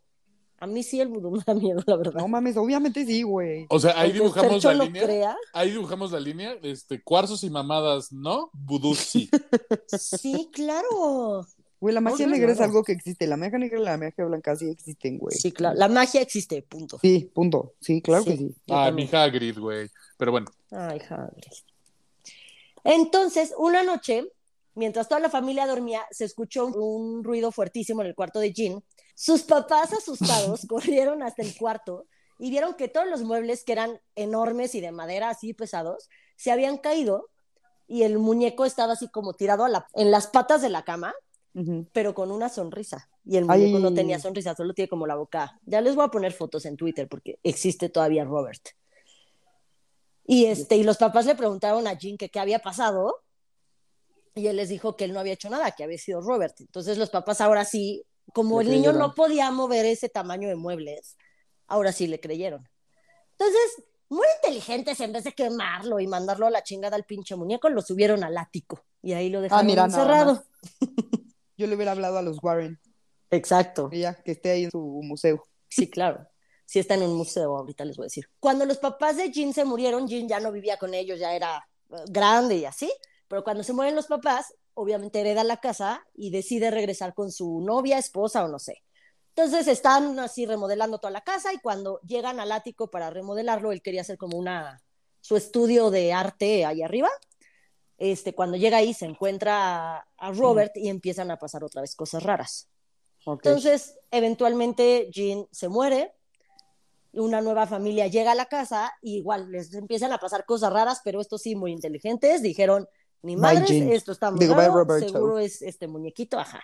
[0.61, 2.21] A mí sí el vudú me da miedo, la verdad.
[2.21, 3.67] No mames, obviamente sí, güey.
[3.69, 5.03] O sea, ahí dibujamos la línea.
[5.05, 6.57] crea, Ahí dibujamos la línea.
[6.63, 8.51] Este, cuarzos y mamadas, ¿no?
[8.53, 9.29] Vudú sí.
[9.89, 11.47] sí, claro.
[11.81, 12.71] Güey, la magia negra es claro.
[12.71, 13.27] algo que existe.
[13.27, 15.35] La magia negra y la magia blanca sí existen, güey.
[15.37, 15.77] Sí, claro.
[15.77, 16.97] La magia existe, punto.
[17.03, 17.75] Sí, punto.
[17.81, 18.31] Sí, claro Sí.
[18.31, 18.55] que sí.
[18.69, 19.09] Ah, también.
[19.13, 19.89] mi Hagrid, güey.
[20.17, 20.47] Pero bueno.
[20.71, 21.43] Ay, Hagrid.
[22.85, 24.29] Entonces, una noche,
[24.75, 28.83] mientras toda la familia dormía, se escuchó un, ruido fuertísimo en el cuarto de Jean.
[29.15, 32.07] Sus papás, asustados, corrieron hasta el cuarto
[32.39, 36.51] y vieron que todos los muebles, que eran enormes y de madera así pesados, se
[36.51, 37.29] habían caído
[37.87, 41.15] y el muñeco estaba así como tirado a la- en las patas de la cama,
[41.93, 43.11] pero con una sonrisa.
[43.25, 43.83] Y el muñeco Ay.
[43.83, 45.61] no tenía sonrisa, solo tiene como la boca.
[45.67, 48.63] Ya les voy a poner fotos en Twitter porque existe todavía Robert.
[50.25, 53.23] Y, este, y los papás le preguntaron a Jean que qué había pasado
[54.35, 56.59] y él les dijo que él no había hecho nada, que había sido Robert.
[56.61, 60.57] Entonces los papás ahora sí, como Le el niño no podía mover ese tamaño de
[60.57, 61.17] muebles,
[61.67, 62.69] ahora sí le creyeron.
[63.33, 67.69] Entonces, muy inteligentes, en vez de quemarlo y mandarlo a la chingada al pinche muñeco,
[67.69, 70.45] lo subieron al ático y ahí lo dejaron Ah, mira, nada encerrado.
[71.57, 72.81] Yo le hubiera hablado a los Warren.
[73.31, 73.91] Exacto.
[73.93, 75.47] Ya, que esté ahí en su museo.
[75.69, 76.27] Sí, claro.
[76.65, 78.29] Sí está en un museo, ahorita les voy a decir.
[78.41, 81.69] Cuando los papás de Jean se murieron, Jean ya no vivía con ellos, ya era
[81.91, 82.91] eh, grande y así,
[83.29, 87.61] pero cuando se mueren los papás, obviamente hereda la casa y decide regresar con su
[87.61, 88.83] novia, esposa o no sé.
[89.35, 93.81] Entonces están así remodelando toda la casa y cuando llegan al ático para remodelarlo, él
[93.81, 94.83] quería hacer como una
[95.21, 97.09] su estudio de arte ahí arriba.
[97.97, 101.95] Este, cuando llega ahí se encuentra a, a Robert y empiezan a pasar otra vez
[101.95, 102.69] cosas raras.
[103.27, 106.13] Entonces, eventualmente Jean se muere,
[107.13, 111.01] una nueva familia llega a la casa y igual les empiezan a pasar cosas raras,
[111.05, 112.89] pero estos sí muy inteligentes dijeron,
[113.23, 113.37] ni
[113.81, 113.93] Jean.
[113.93, 114.73] esto está muy raro,
[115.13, 116.63] seguro es este muñequito, ajá.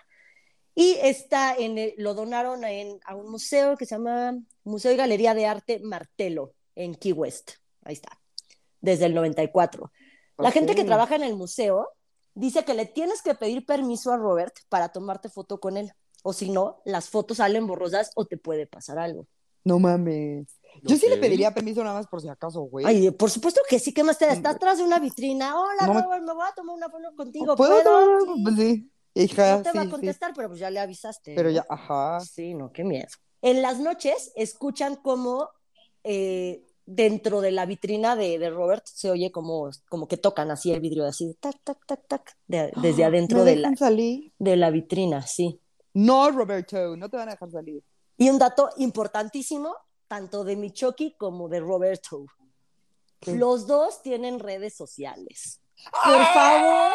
[0.74, 4.96] Y está en el- lo donaron en, a un museo que se llama Museo y
[4.96, 7.52] Galería de Arte Martelo en Key West.
[7.82, 8.18] Ahí está,
[8.80, 9.90] desde el 94.
[10.38, 11.88] La gente que trabaja en el museo
[12.34, 15.92] dice que le tienes que pedir permiso a Robert para tomarte foto con él.
[16.22, 19.26] O si no, las fotos salen borrosas o te puede pasar algo.
[19.68, 20.46] No mames.
[20.82, 22.86] Yo sí le pediría permiso nada más por si acaso, güey.
[22.86, 24.32] Ay, por supuesto que sí, ¿qué más te da?
[24.32, 25.60] Estás atrás de una vitrina.
[25.60, 27.54] Hola, No Robert, me voy a tomar una foto contigo.
[27.56, 27.82] ¿Puedo?
[27.82, 28.34] ¿Puedo?
[28.36, 28.42] Sí.
[28.44, 28.90] Pues sí.
[29.14, 29.90] Hija, No te va a sí.
[29.90, 31.34] contestar, pero pues ya le avisaste.
[31.34, 32.20] Pero ya, ajá.
[32.20, 33.08] Sí, no, qué miedo.
[33.42, 35.50] En las noches escuchan como
[36.04, 40.72] eh, dentro de la vitrina de, de Robert se oye como, como que tocan así
[40.72, 44.32] el vidrio, así, tac, tac, tac, tac, de- desde adentro ¿Me de la, salir?
[44.38, 45.60] de la vitrina, sí.
[45.92, 47.82] No, Roberto, no te van a dejar salir.
[48.18, 49.74] Y un dato importantísimo,
[50.08, 52.26] tanto de Michoki como de Roberto.
[53.26, 55.60] Los dos tienen redes sociales.
[56.04, 56.92] Por favor,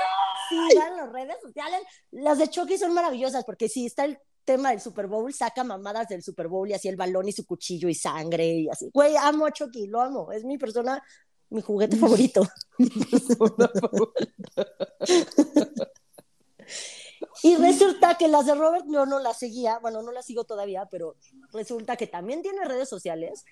[0.49, 1.81] sigan las redes sociales.
[2.11, 6.09] Las de Chucky son maravillosas porque si está el tema del Super Bowl, saca mamadas
[6.09, 8.89] del Super Bowl y así el balón y su cuchillo y sangre y así.
[8.93, 10.31] Güey, amo a Chucky, lo amo.
[10.31, 11.01] Es mi persona,
[11.49, 12.45] mi juguete favorito.
[17.43, 20.87] Y resulta que las de Robert yo no las seguía, bueno, no las sigo todavía,
[20.89, 21.17] pero
[21.51, 23.43] resulta que también tiene redes sociales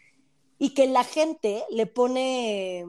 [0.57, 2.85] y que la gente le pone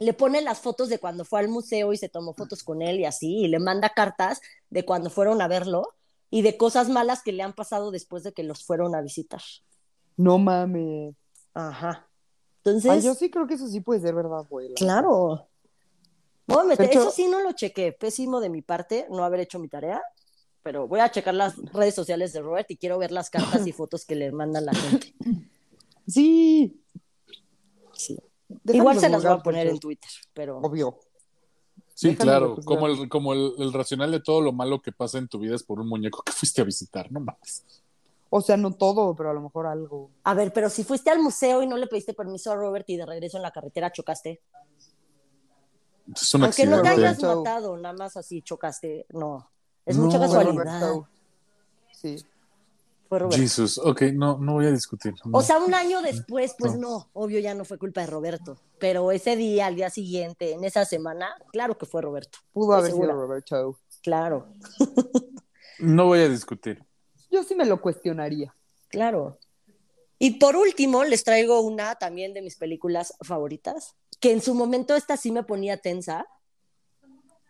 [0.00, 2.98] le pone las fotos de cuando fue al museo y se tomó fotos con él
[2.98, 5.94] y así, y le manda cartas de cuando fueron a verlo
[6.28, 9.42] y de cosas malas que le han pasado después de que los fueron a visitar.
[10.16, 11.14] No mames.
[11.54, 12.08] Ajá.
[12.64, 14.70] Entonces, Ay, yo sí creo que eso sí puede ser verdad, güey.
[14.70, 15.48] la claro.
[16.46, 19.40] Voy a meter- hecho- eso sí no lo chequé, pésimo de mi parte no haber
[19.40, 20.02] hecho mi tarea,
[20.62, 23.72] pero voy a checar las redes sociales de Robert y quiero ver las cartas y
[23.72, 25.14] fotos que le mandan la gente.
[26.06, 26.80] Sí.
[27.94, 28.18] Sí.
[28.48, 30.98] Déjame Igual se las voy a poner en Twitter, pero Obvio.
[31.94, 35.18] Sí, Déjame claro, como, el, como el, el racional de todo lo malo que pasa
[35.18, 37.64] en tu vida es por un muñeco que fuiste a visitar, no mames.
[38.30, 40.10] O sea, no todo, pero a lo mejor algo.
[40.24, 42.96] a ver, pero si fuiste al museo y no le pediste permiso a Robert y
[42.96, 44.40] de regreso en la carretera chocaste,
[46.14, 49.50] Es un aunque no te hayas matado, nada más así chocaste, no.
[49.86, 50.52] Es No, mucha casualidad.
[50.80, 51.08] Roberto.
[51.92, 52.16] Sí.
[53.08, 53.36] Fue Roberto.
[53.36, 55.12] Jesus, ok, no, no voy a discutir.
[55.24, 55.38] no.
[55.38, 56.88] O sea, un año después, pues No.
[56.98, 60.64] no, obvio ya no fue culpa de Roberto, pero ese día, al día siguiente, en
[60.64, 63.78] esa semana, claro que fue Roberto, Pudo haber sido Roberto.
[64.02, 64.48] claro,
[65.78, 66.84] no voy a discutir.
[67.30, 68.54] Yo sí me lo cuestionaría.
[68.88, 69.38] claro.
[70.18, 74.94] Y por último, les traigo una también de mis películas favoritas, que en su momento
[74.96, 76.26] esta sí me ponía tensa.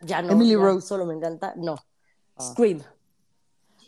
[0.01, 0.85] Ya no, Emily ya Rose.
[0.87, 1.77] solo me encanta, no.
[2.35, 2.43] Ah.
[2.51, 2.81] Scream.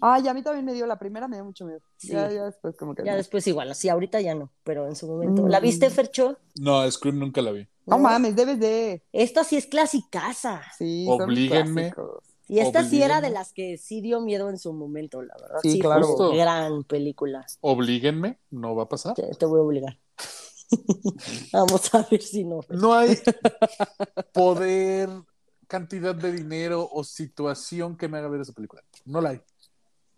[0.01, 1.79] Ay, a mí también me dio la primera, me dio mucho miedo.
[1.97, 2.09] Sí.
[2.09, 3.17] Ya, ya después como que Ya no.
[3.17, 5.41] después igual, así ahorita ya no, pero en su momento.
[5.43, 5.47] Mm.
[5.49, 6.37] ¿La viste, Fercho?
[6.59, 7.67] No, Scream nunca la vi.
[7.85, 8.03] No No.
[8.03, 9.03] mames, debes de.
[9.11, 10.61] Esta sí es clasicaza.
[10.77, 11.93] Sí, Oblíguenme.
[12.47, 15.59] Y esta sí era de las que sí dio miedo en su momento, la verdad.
[15.63, 16.05] Sí, Sí, claro.
[16.15, 17.43] fue gran película.
[17.61, 19.15] Oblíguenme, no va a pasar.
[19.15, 19.97] Te, te voy a obligar.
[21.53, 22.61] Vamos a ver si no.
[22.69, 23.17] No hay
[24.33, 25.09] poder,
[25.67, 28.83] cantidad de dinero o situación que me haga ver esa película.
[29.05, 29.41] No la hay.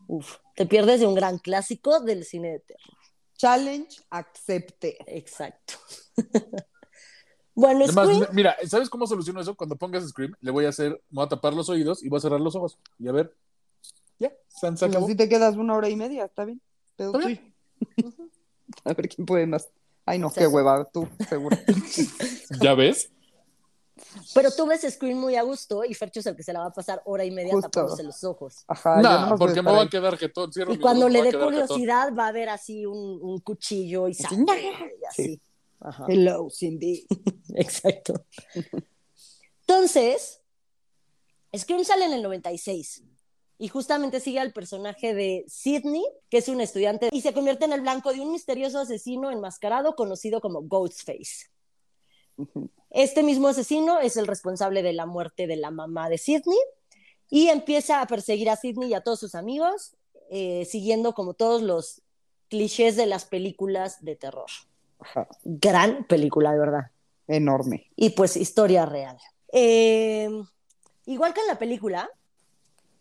[0.07, 2.97] Uf, te pierdes de un gran clásico del cine de terror.
[3.37, 4.97] Challenge accepte.
[5.05, 5.75] Exacto.
[7.53, 9.55] bueno, Además, Scream, mira, ¿sabes cómo soluciono eso?
[9.55, 12.17] Cuando pongas Scream, le voy a hacer, me voy a tapar los oídos y voy
[12.17, 12.79] a cerrar los ojos.
[12.97, 13.35] Y a ver,
[14.19, 15.05] ya, se han Pues acabó.
[15.05, 16.61] así te quedas una hora y media, está bien.
[16.95, 17.41] Pero Está tuyo.
[18.83, 19.69] A ver quién puede más.
[20.07, 21.57] Ay, no, qué hueva, tú, seguro.
[22.61, 23.11] ¿Ya ves?
[24.33, 26.65] pero tú ves Scream muy a gusto y Fercho es el que se la va
[26.67, 27.69] a pasar hora y media Justo.
[27.69, 28.63] tapándose los ojos.
[28.67, 30.51] Ajá, yo no, porque me voy a quedar jetón.
[30.53, 31.43] Cierro Y cuando ojos, le dé jetón.
[31.45, 35.23] curiosidad va a ver así un, un cuchillo y Así, sangre y así.
[35.23, 35.41] Sí.
[35.79, 36.05] Ajá.
[36.07, 37.05] Hello, Cindy.
[37.55, 38.25] Exacto.
[39.67, 40.41] Entonces,
[41.55, 43.03] Scream sale en el 96
[43.59, 47.73] y justamente sigue al personaje de Sidney, que es un estudiante, y se convierte en
[47.73, 51.47] el blanco de un misterioso asesino enmascarado conocido como Ghostface.
[52.91, 56.57] Este mismo asesino es el responsable de la muerte de la mamá de Sidney
[57.29, 59.95] y empieza a perseguir a Sidney y a todos sus amigos,
[60.29, 62.01] eh, siguiendo como todos los
[62.49, 64.49] clichés de las películas de terror.
[64.99, 66.91] Ajá, Gran película, de verdad.
[67.27, 67.91] enorme.
[67.95, 69.17] Y pues historia real.
[69.51, 70.29] Eh,
[71.05, 72.09] igual que en la película,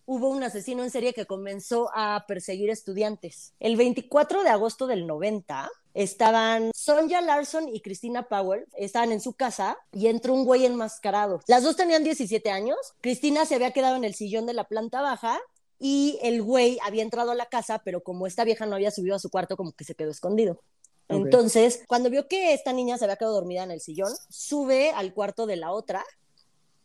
[0.06, 3.52] hubo un asesino en serie que comenzó a perseguir estudiantes.
[3.60, 9.34] El 24 de agosto del 90 estaban Sonja Larson y Christina Powell, estaban en su
[9.34, 11.40] casa y entró un güey enmascarado.
[11.48, 12.78] Las dos tenían 17 años.
[13.00, 15.38] Cristina se había quedado en el sillón de la planta baja
[15.78, 19.16] y el güey había entrado a la casa, pero como esta vieja no había subido
[19.16, 20.62] a su cuarto, como que se quedó escondido.
[21.08, 25.14] Entonces, cuando vio que esta niña se había quedado dormida en el sillón, sube al
[25.14, 26.04] cuarto de la otra,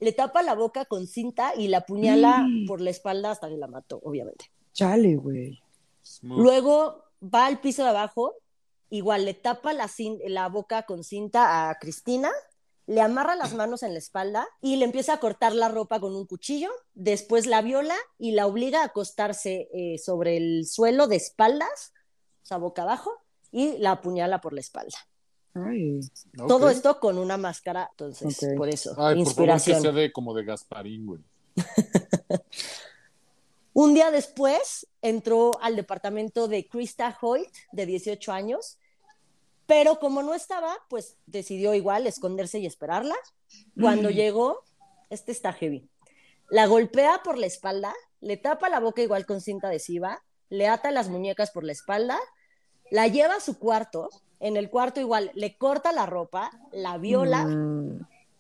[0.02, 2.66] le tapa la boca con cinta y la apuñala Mm.
[2.68, 4.52] por la espalda hasta que la mató, obviamente.
[4.74, 5.58] Chale, güey.
[6.22, 8.36] Luego va al piso de abajo,
[8.90, 9.90] igual le tapa la,
[10.28, 12.30] la boca con cinta a Cristina,
[12.88, 16.16] le amarra las manos en la espalda y le empieza a cortar la ropa con
[16.16, 16.70] un cuchillo.
[16.94, 21.94] Después la viola y la obliga a acostarse eh, sobre el suelo de espaldas,
[22.42, 23.12] o sea, boca abajo,
[23.52, 24.98] y la apuñala por la espalda.
[25.54, 26.00] Ay.
[26.48, 29.82] Todo esto con una máscara, entonces, por eso, Ay, por favor, que inspiración.
[29.82, 31.22] sea de, como de Gasparín, güey.
[33.74, 38.78] Un día después entró al departamento de Krista Hoyt, de 18 años,
[39.66, 43.16] pero como no estaba, pues decidió igual esconderse y esperarla.
[43.80, 44.64] Cuando llegó,
[45.10, 45.90] este está heavy.
[46.50, 50.92] La golpea por la espalda, le tapa la boca igual con cinta adhesiva, le ata
[50.92, 52.20] las muñecas por la espalda,
[52.90, 54.10] la lleva a su cuarto,
[54.42, 58.00] en el cuarto igual le corta la ropa, la viola, Mm,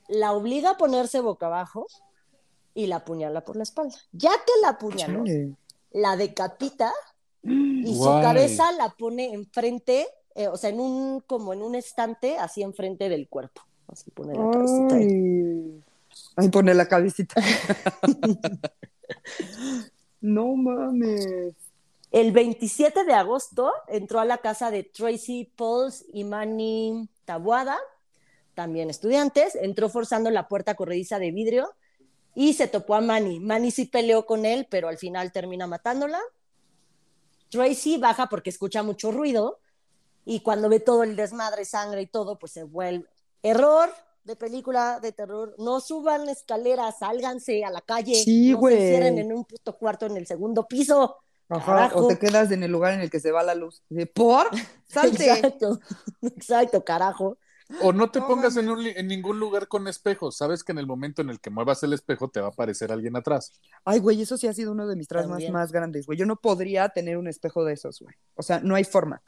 [0.10, 1.88] la obliga a ponerse boca abajo
[2.74, 3.95] y la apuñala por la espalda.
[4.12, 5.56] Ya que la apuñaló, chale.
[5.91, 6.91] la decapita
[7.43, 12.38] y su cabeza la pone enfrente, eh, o sea, en un, como en un estante,
[12.38, 13.62] así enfrente del cuerpo.
[13.88, 15.06] Así pone la cabecita ahí.
[15.06, 15.84] Ay.
[16.36, 17.41] Ahí pone la cabecita.
[20.22, 21.54] no mames.
[22.12, 27.78] El 27 de agosto entró a la casa de Tracy Pauls y Manny Tabuada,
[28.53, 31.74] también estudiantes, entró forzando la puerta corrediza de vidrio
[32.36, 33.39] y se topó a Manny.
[33.39, 36.20] Manny sí peleó con él, pero al final termina matándola.
[37.49, 39.59] Tracy baja porque escucha mucho ruido
[40.26, 43.07] y cuando ve todo el desmadre, sangre y todo, pues se vuelve.
[43.41, 43.89] Error
[44.26, 45.55] de película de terror.
[45.57, 48.16] No suban escaleras, sálganse a la calle.
[48.16, 51.18] Sí, no se encierren en un puto cuarto en el segundo piso.
[51.52, 52.06] Ajá, Carajo.
[52.06, 53.84] o te quedas en el lugar en el que se va la luz.
[53.89, 54.47] De, ¿Por?
[54.88, 55.30] Salte.
[55.30, 55.80] Exacto,
[56.22, 57.38] exacto, carajo.
[57.82, 60.38] O no te No pongas en, un ningún lugar con espejos.
[60.38, 62.91] Sabes que en el momento en el que muevas el espejo te va a aparecer
[62.91, 63.54] alguien atrás.
[63.86, 66.18] Ay, güey, eso sí ha sido uno de mis traumas más grandes, güey.
[66.18, 68.16] Yo no podría tener un espejo de esos, güey.
[68.36, 69.22] O sea, no hay forma.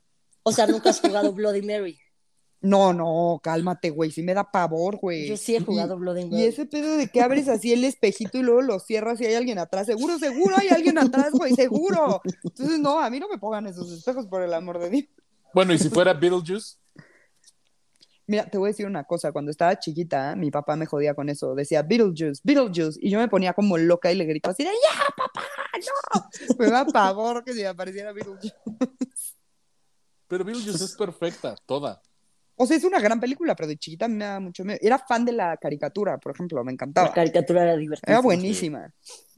[0.44, 2.00] O sea, nunca has jugado Bloody Mary.
[2.64, 4.10] No, no, cálmate, güey.
[4.10, 5.28] Sí me da pavor, güey.
[5.28, 8.42] Yo sí he jugado Bloody Y ese pedo de que abres así el espejito y
[8.42, 9.86] luego lo cierras y hay alguien atrás.
[9.86, 12.22] Seguro, seguro hay alguien atrás, güey, seguro.
[12.42, 15.04] Entonces, no, a mí no me pongan esos espejos, por el amor de Dios.
[15.54, 16.78] Bueno, y si fuera Beetlejuice,
[18.26, 19.34] Mira, te voy a decir una cosa.
[19.34, 21.56] Cuando estaba chiquita, mi papá me jodía con eso.
[21.56, 22.98] Decía Beetlejuice, Beetlejuice.
[23.02, 25.44] Y yo me ponía como loca y le grito así de ¡Ya, papá!
[26.16, 26.56] ¡No!
[26.58, 28.56] Me da pavor que se me apareciera Beetlejuice.
[30.30, 32.02] pero Beetlejuice es perfecta, toda.
[32.56, 34.78] O sea, es una gran película, pero de chiquita me da mucho miedo.
[34.82, 37.08] Era fan de la caricatura, por ejemplo, me encantaba.
[37.08, 38.12] La caricatura era divertida.
[38.12, 38.94] Era buenísima.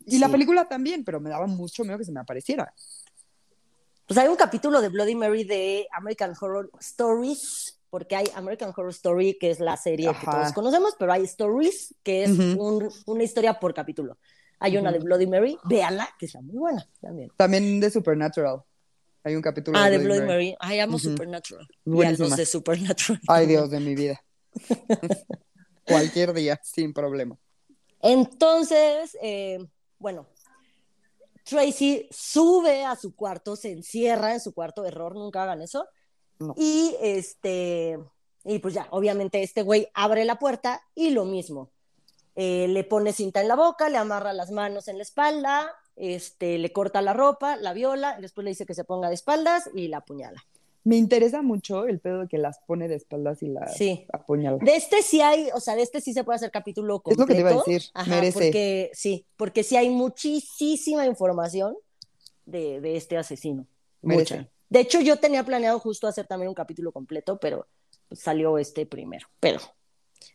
[0.05, 0.31] Y la Sí.
[0.33, 2.73] película también, pero me daba mucho miedo que se me apareciera.
[4.07, 8.91] Pues hay un capítulo de Bloody Mary de American Horror Stories, porque hay American Horror
[8.91, 10.31] Story, que es la serie que Ajá.
[10.31, 12.61] todos conocemos, pero hay Stories, que es Ujú.
[12.63, 14.17] un- una historia por capítulo.
[14.59, 17.31] Hay una de Bloody Mary, véanla, que está muy buena también.
[17.35, 18.61] También de Supernatural.
[19.25, 20.45] Hay un capítulo Ah, de Bloody Bloody Mary.
[20.51, 20.57] Mary.
[20.59, 20.99] Ay, amo.
[20.99, 21.67] Supernatural.
[21.83, 22.27] Buenísima.
[22.27, 23.19] Los de Supernatural.
[23.27, 24.23] Ay, Dios de mi vida.
[25.83, 27.35] Cualquier día, sin problema.
[28.01, 29.57] Entonces, eh,
[29.97, 30.27] bueno,
[31.43, 35.87] Tracy sube a su cuarto, se encierra en su cuarto, error, nunca hagan eso.
[36.37, 36.53] No.
[36.55, 37.97] Y este,
[38.43, 41.71] y pues ya, obviamente este güey abre la puerta y lo mismo.
[42.35, 46.57] Eh, le pone cinta en la boca, le amarra las manos en la espalda, este,
[46.57, 49.69] le corta la ropa, la viola, y después le dice que se ponga de espaldas
[49.73, 50.43] y la apuñala.
[50.83, 54.05] Me interesa mucho el pedo de que las pone de espaldas y las Sí.
[54.13, 54.57] apuñala.
[54.61, 57.23] De este sí hay, o sea, de este sí se puede hacer capítulo completo.
[57.23, 58.33] Es lo que te iba a decir, Ajá, merece.
[58.39, 61.75] Porque, sí, porque sí hay muchísima información
[62.45, 63.65] de, de este asesino.
[64.03, 64.37] Merece.
[64.37, 64.49] Mucha.
[64.69, 67.65] De hecho, yo tenía planeado justo hacer también un capítulo completo, pero
[68.11, 69.27] salió este primero.
[69.39, 69.59] Pero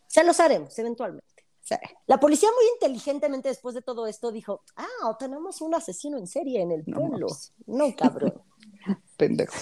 [0.09, 1.40] se los haremos eventualmente.
[1.71, 1.77] Sí.
[2.07, 6.63] La policía muy inteligentemente después de todo esto dijo, ah, tenemos un asesino en serie
[6.63, 7.29] en el pueblo.
[7.67, 8.43] No, cabrón.
[9.17, 9.55] Pendejo.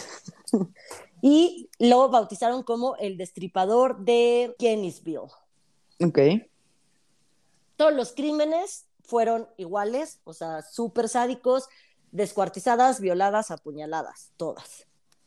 [1.23, 5.29] y lo bautizaron como el destripador de Kennisville.
[6.01, 6.19] Ok.
[7.77, 11.69] todos los crímenes fueron iguales, o sea, súper sádicos,
[12.13, 14.87] descuartizadas, violadas, apuñaladas, todas.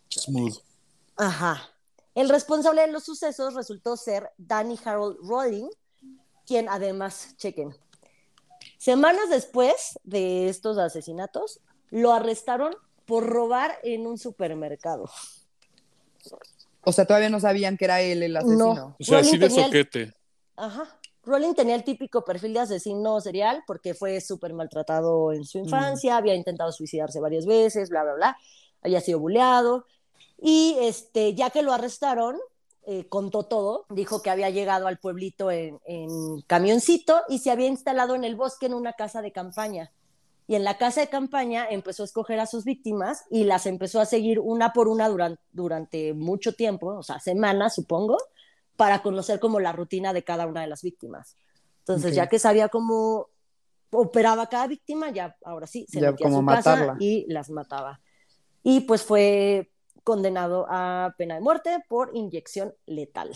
[0.09, 0.57] Smooth.
[1.17, 1.61] Ajá.
[2.15, 5.69] El responsable de los sucesos resultó ser Danny Harold Rowling,
[6.45, 7.75] quien además, chequen,
[8.77, 12.75] semanas después de estos asesinatos, lo arrestaron
[13.05, 15.09] por robar en un supermercado.
[16.83, 18.73] O sea, todavía no sabían que era él el asesino.
[18.73, 18.95] No.
[18.99, 20.13] O sea, así de tenía el- soquete.
[20.55, 20.97] Ajá.
[21.23, 26.17] Rowling tenía el típico perfil de asesino serial porque fue súper maltratado en su infancia,
[26.17, 28.37] había intentado suicidarse varias veces, bla, bla, bla,
[28.81, 29.85] había sido buleado.
[30.41, 32.39] Y este, ya que lo arrestaron,
[32.85, 37.67] eh, contó todo, dijo que había llegado al pueblito en, en camioncito y se había
[37.67, 39.91] instalado en el bosque en una casa de campaña.
[40.47, 44.01] Y en la casa de campaña empezó a escoger a sus víctimas y las empezó
[44.01, 48.17] a seguir una por una duran- durante mucho tiempo, o sea, semanas, supongo,
[48.75, 51.35] para conocer como la rutina de cada una de las víctimas.
[51.79, 53.27] Entonces, ya que sabía cómo
[53.91, 58.01] operaba cada víctima, ya ahora sí, se Ya metía a su casa y las mataba.
[58.63, 59.71] Y pues fue
[60.03, 63.31] condenado a pena de muerte por inyección letal.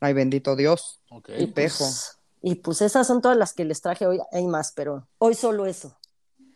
[0.00, 1.00] Ay, bendito Dios.
[1.38, 4.20] Y pues, y pues esas son todas las que les traje hoy.
[4.32, 5.96] Hay más, pero hoy solo eso.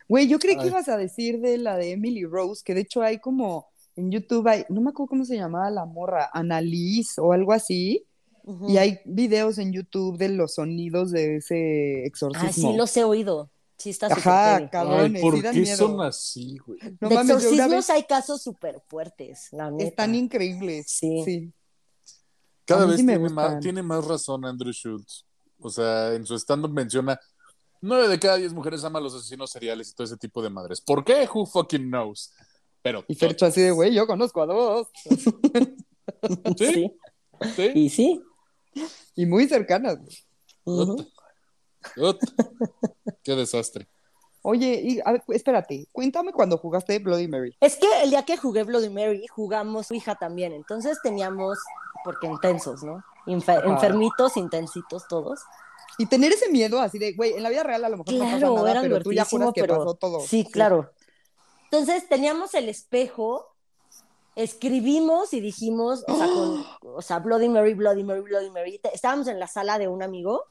[0.08, 3.02] Güey, yo creí que ibas a decir de la de Emily Rose, que de hecho
[3.02, 7.32] hay como en YouTube, hay, no me acuerdo cómo se llamaba la morra, Annalise o
[7.32, 8.06] algo así,
[8.66, 12.48] y hay videos en YouTube de los sonidos de ese exorcismo.
[12.48, 13.51] Ah, sí los he oído.
[13.82, 14.56] Sí está súper Ajá.
[15.02, 15.76] Ay, ¿por sí dan qué miedo.
[15.76, 16.78] son así, güey?
[17.00, 19.84] No de mames, exorcismos vez- hay casos súper fuertes, la neta.
[19.84, 20.86] están increíbles.
[20.88, 21.22] Sí.
[21.24, 21.52] sí.
[22.64, 23.60] Cada vez sí tiene más, gustan.
[23.60, 25.24] tiene más razón Andrew Schultz.
[25.58, 27.18] O sea, en su stand-up menciona
[27.80, 30.50] nueve de cada diez mujeres aman a los asesinos seriales y todo ese tipo de
[30.50, 30.80] madres.
[30.80, 31.28] ¿Por qué?
[31.32, 32.32] Who fucking knows?
[32.82, 34.86] Pero Y Fercho así de, güey, yo conozco a dos.
[36.56, 36.72] ¿Sí?
[36.72, 36.92] Sí.
[37.56, 37.70] ¿Sí?
[37.74, 38.22] Y sí.
[39.16, 39.98] Y muy cercanas.
[40.64, 41.04] Ujú.
[41.96, 42.18] Ut.
[43.22, 43.88] Qué desastre.
[44.42, 47.56] Oye, y, a ver, espérate, cuéntame cuando jugaste Bloody Mary.
[47.60, 50.52] Es que el día que jugué Bloody Mary, jugamos su hija también.
[50.52, 51.58] Entonces teníamos,
[52.04, 53.04] porque intensos, ¿no?
[53.26, 55.40] Enfermitos, intensitos todos.
[55.98, 58.20] Y tener ese miedo así de, güey, en la vida real a lo mejor no
[58.20, 60.20] pasa Claro, nada, era pero tú ya divertidísimo, juras que pero pasó todo.
[60.20, 60.90] sí, claro.
[61.70, 63.54] Entonces teníamos el espejo,
[64.34, 66.66] escribimos y dijimos, o sea, con,
[66.96, 68.80] o sea, Bloody Mary, Bloody Mary, Bloody Mary.
[68.92, 70.44] Estábamos en la sala de un amigo,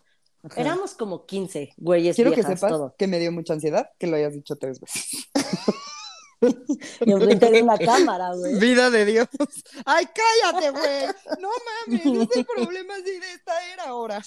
[0.44, 0.60] Ajá.
[0.62, 2.96] éramos como 15 güeyes Quiero que viejas, sepas todo.
[2.98, 5.28] que me dio mucha ansiedad que lo hayas dicho tres veces.
[7.06, 8.58] Y enfrente de una cámara, güey.
[8.58, 9.28] Vida de Dios.
[9.86, 11.06] Ay, cállate, güey.
[11.40, 11.50] No
[11.88, 14.20] mames, es el problema así de esta era ahora.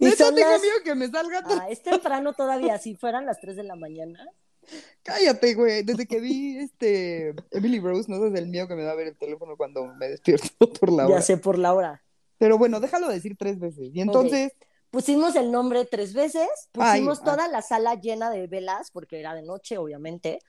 [0.00, 1.42] Neta, tengo las- miedo que me salga.
[1.46, 4.26] Ah, es temprano todavía, si fueran las 3 de la mañana.
[5.04, 5.82] Cállate, güey.
[5.84, 9.16] Desde que vi este Emily Rose, no sé del miedo que me da ver el
[9.16, 10.48] teléfono cuando me despierto
[10.80, 11.16] por la hora.
[11.16, 12.02] Ya sé por la hora.
[12.40, 13.90] Pero bueno, déjalo decir tres veces.
[13.92, 14.52] Y entonces,
[14.90, 17.24] Pusimos el nombre tres veces, Ay, pusimos ah.
[17.24, 20.40] toda la sala llena de velas, porque era de noche, obviamente.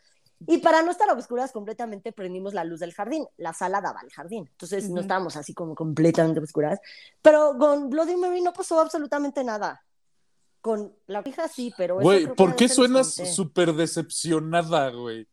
[0.47, 3.27] Y para no estar a oscuras completamente, prendimos la luz del jardín.
[3.37, 4.47] La sala daba al jardín.
[4.49, 6.79] Entonces no estábamos así como completamente oscuras.
[7.21, 9.83] Pero con Bloody Mary no pasó absolutamente nada.
[10.61, 11.99] Con la hija sí, pero.
[11.99, 15.27] Güey, ¿por qué suenas súper decepcionada, güey?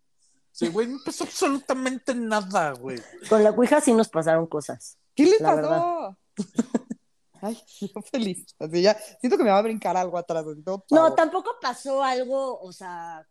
[0.52, 3.00] Sí, güey, no pasó absolutamente nada, güey.
[3.30, 4.98] Con la Ouija sí nos pasaron cosas.
[5.18, 6.16] ¿qué les pasó?
[7.40, 8.46] Ay, yo feliz.
[8.58, 10.44] Así ya, siento que me va a brincar algo atrás.
[10.64, 13.26] todo No, tampoco pasó algo, o sea,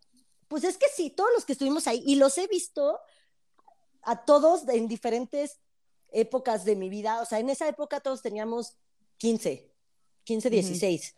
[0.48, 3.00] pues es que sí, todos los que estuvimos ahí, y los he visto
[4.04, 5.60] a todos en diferentes
[6.10, 8.78] épocas de mi vida, o sea, en esa época todos teníamos
[9.18, 9.74] 15,
[10.24, 10.54] 15, Ujú.
[10.54, 11.16] 16.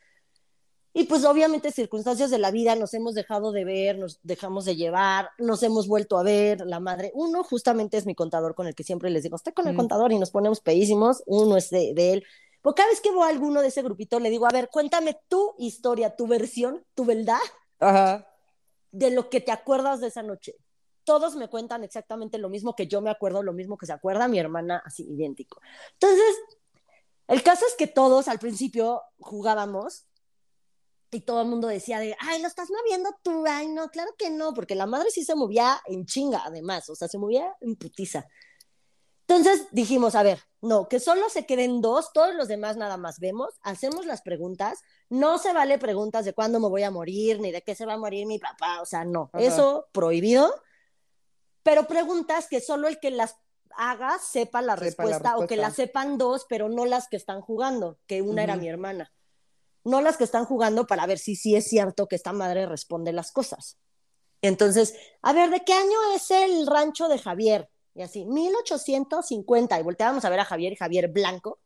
[0.91, 4.75] Y pues obviamente circunstancias de la vida nos hemos dejado de ver, nos dejamos de
[4.75, 7.11] llevar, nos hemos vuelto a ver, la madre.
[7.13, 9.77] Uno justamente es mi contador con el que siempre les digo, estoy con el Mm.
[9.77, 12.23] contador y nos ponemos pedísimos, uno es de, de él.
[12.61, 15.17] Porque cada vez que veo a alguno de ese grupito le digo, a ver, cuéntame
[15.27, 17.39] tu historia, tu versión, tu verdad
[17.79, 18.27] Ajá.
[18.91, 20.55] de lo que te acuerdas de esa noche.
[21.05, 24.27] Todos me cuentan exactamente lo mismo que yo me acuerdo, lo mismo que se acuerda
[24.27, 25.61] mi hermana, así idéntico.
[25.93, 26.35] Entonces,
[27.27, 30.05] el caso es que todos al principio jugábamos
[31.11, 34.29] y todo el mundo decía de, ay, lo estás moviendo tú, ay, no, claro que
[34.29, 37.75] no, porque la madre sí se movía en chinga, además, o sea, se movía en
[37.75, 38.27] putiza.
[39.27, 43.19] Entonces dijimos, a ver, no, que solo se queden dos, todos los demás nada más
[43.19, 44.79] vemos, hacemos las preguntas,
[45.09, 47.93] no se vale preguntas de cuándo me voy a morir, ni de qué se va
[47.93, 49.43] a morir mi papá, o sea, no, Ajá.
[49.43, 50.53] eso prohibido,
[51.63, 53.35] pero preguntas que solo el que las
[53.75, 57.17] haga sepa la, Sepa la respuesta, o que las sepan dos, pero no las que
[57.17, 59.11] están jugando, que una era mi hermana.
[59.89, 63.11] No las que están jugando para ver si sí es cierto que esta madre responde
[63.11, 63.77] las cosas.
[64.43, 67.69] Entonces, a ver, ¿de qué año es el rancho de Javier?
[67.95, 69.79] Y así, 1850.
[69.79, 71.59] Y volteábamos a ver a Javier y Javier blanco.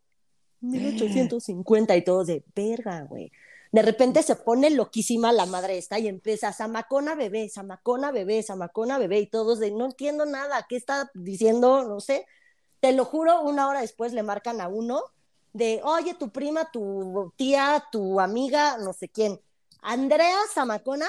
[0.62, 3.30] 1850 y todos de verga, güey.
[3.74, 9.00] De repente se pone loquísima la madre esta y empieza, Samacona bebé, Samacona bebé, Samacona
[9.00, 11.84] bebé, y todos de, no entiendo nada, ¿qué está diciendo?
[11.84, 12.26] No sé.
[12.80, 15.02] Te lo juro, una hora después le marcan a uno
[15.54, 19.40] de, oye, tu prima, tu tía, tu amiga, no sé quién,
[19.82, 21.08] Andrea Samacona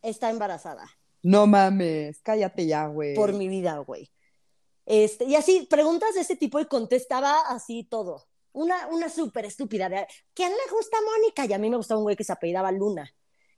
[0.00, 0.88] está embarazada.
[1.22, 3.14] No mames, cállate ya, güey.
[3.14, 4.10] Por mi vida, güey.
[4.86, 8.26] Este, y así, preguntas de ese tipo y contestaba así todo.
[8.52, 9.88] Una, una súper estúpida.
[9.88, 11.46] De, ¿Quién le gusta a Mónica?
[11.46, 13.12] Y a mí me gustaba un güey que se apellidaba Luna,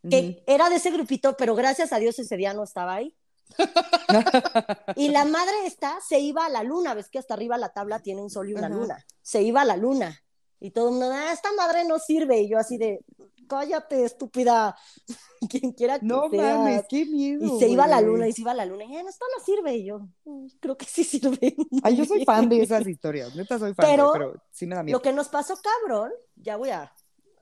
[0.08, 3.16] que era de ese grupito, pero gracias a Dios ese día no estaba ahí.
[4.96, 8.00] y la madre esta se iba a la luna, ves que hasta arriba la tabla
[8.00, 9.04] tiene un sol y una luna.
[9.22, 10.23] Se iba a la luna.
[10.64, 12.40] Y todo el mundo, ah, esta madre no sirve.
[12.40, 13.04] Y yo así de,
[13.46, 14.74] cállate, estúpida.
[15.50, 17.44] Quien quiera que No mames, qué miedo.
[17.44, 18.84] Y se iba a la luna, y se iba a la luna.
[18.86, 19.74] Y "Eh, esto no sirve.
[19.76, 21.54] Y yo, "Mm, creo que sí sirve.
[21.82, 24.74] Ay, yo soy fan de esas historias, neta soy fan, Pero- güey, pero sí me
[24.74, 24.96] da miedo.
[24.98, 26.90] Lo que nos pasó, cabrón, ya voy a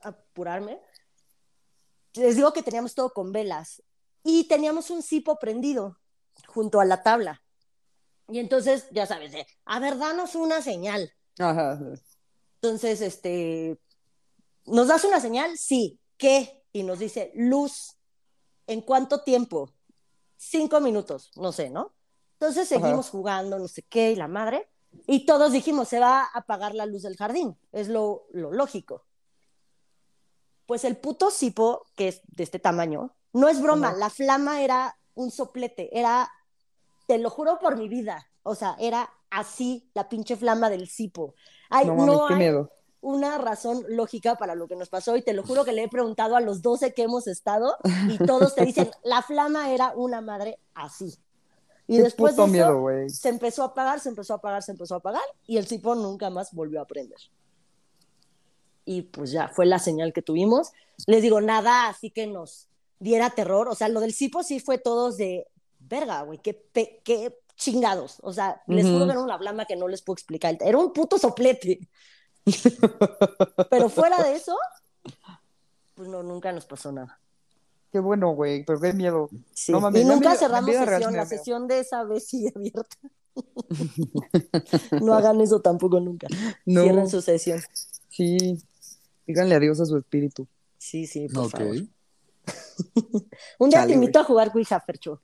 [0.01, 0.81] apurarme.
[2.15, 3.81] Les digo que teníamos todo con velas
[4.21, 5.97] y teníamos un cipo prendido
[6.47, 7.41] junto a la tabla.
[8.27, 11.09] Y entonces, ya sabes, de, a ver, danos una señal.
[11.39, 11.79] Ajá.
[12.63, 13.77] Entonces, este,
[14.65, 15.57] ¿nos das una señal?
[15.57, 15.99] Sí.
[16.15, 16.63] ¿Qué?
[16.71, 17.97] Y nos dice, luz.
[18.67, 19.69] ¿En cuánto tiempo?
[20.37, 21.93] Cinco minutos, no sé, ¿no?
[22.39, 24.69] Entonces seguimos jugando, no sé qué, y la madre.
[25.07, 27.57] Y todos dijimos, se va a apagar la luz del jardín.
[27.73, 29.03] Es lo, lo lógico.
[30.65, 33.97] Pues el puto cipo, que es de este tamaño, no es broma, Ajá.
[33.97, 36.31] la flama era un soplete, era,
[37.07, 41.35] te lo juro por mi vida, o sea, era así la pinche flama del cipo.
[41.69, 42.71] Ay, No no, mames, qué hay miedo.
[43.01, 45.89] una razón lógica para lo que nos pasó y te lo juro que le he
[45.89, 47.75] preguntado a los 12 que hemos estado
[48.09, 51.15] y todos te dicen, la flama era una madre así.
[51.85, 54.71] Y Qué después de eso, miedo, se empezó a apagar, se empezó a apagar, se
[54.71, 57.19] empezó a apagar y el sifón nunca más volvió a prender.
[58.85, 60.71] Y pues ya, fue la señal que tuvimos.
[61.07, 62.67] Les digo, nada, así que nos
[62.99, 63.67] diera terror.
[63.69, 65.47] O sea, lo del cipo sí fue todos de,
[65.79, 68.17] verga, güey, qué, pe- qué chingados.
[68.21, 70.57] O sea, les juro que era una flama que no les puedo explicar.
[70.59, 71.87] Era un puto soplete.
[73.69, 74.55] Pero fuera de eso,
[75.95, 77.19] pues no, nunca nos pasó nada.
[77.91, 79.29] Qué bueno, güey, pero qué miedo.
[79.53, 79.71] Sí.
[79.71, 82.97] No y nunca cerramos sesión, la sesión de esa vez sigue abierta.
[84.99, 86.27] no hagan eso tampoco nunca.
[86.65, 86.81] No.
[86.81, 87.61] Cierren su sesión.
[88.09, 88.57] Sí.
[89.27, 90.47] Díganle adiós a su espíritu.
[90.77, 91.51] Sí, sí, por Ok.
[91.51, 91.75] favor.
[93.59, 95.21] Un día Chale, te invito a jugar Ouija, Fercho.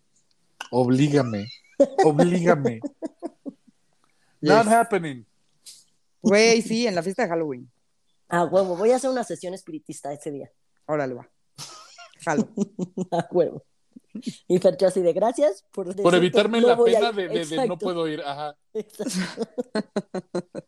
[0.72, 1.50] Oblígame.
[2.04, 2.80] Oblígame.
[4.42, 5.26] Not happening.
[6.22, 7.70] Güey, sí, en la fiesta de Halloween.
[8.28, 10.52] A huevo, voy a hacer una sesión espiritista ese día.
[10.86, 11.30] Órale, va.
[12.24, 12.50] Jalo.
[13.12, 13.64] A huevo.
[14.48, 17.16] Y Fercho así de gracias por, Por decirte, evitarme no la pena ir".
[17.16, 18.22] de, de- de no puedo ir.
[18.22, 18.56] Ajá.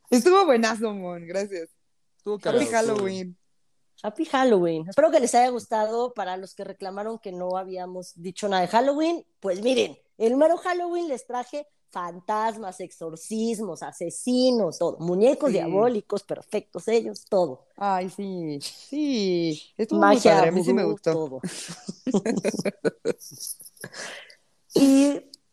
[0.09, 1.25] Estuvo buenazo, Mon.
[1.27, 1.69] Gracias.
[2.17, 3.37] Estuvo Happy Halloween.
[4.03, 4.87] Happy Halloween.
[4.89, 6.13] Espero que les haya gustado.
[6.13, 10.57] Para los que reclamaron que no habíamos dicho nada de Halloween, pues miren, el mero
[10.57, 14.97] Halloween les traje fantasmas, exorcismos, asesinos, todo.
[14.99, 15.57] Muñecos Sí.
[15.57, 17.65] diabólicos, perfectos ellos, todo.
[17.75, 18.59] Ay, sí.
[18.61, 19.61] Sí.
[19.77, 20.49] Estuvo muy Magia, padre.
[20.49, 21.11] A mí sí me gustó.
[21.11, 21.41] todo.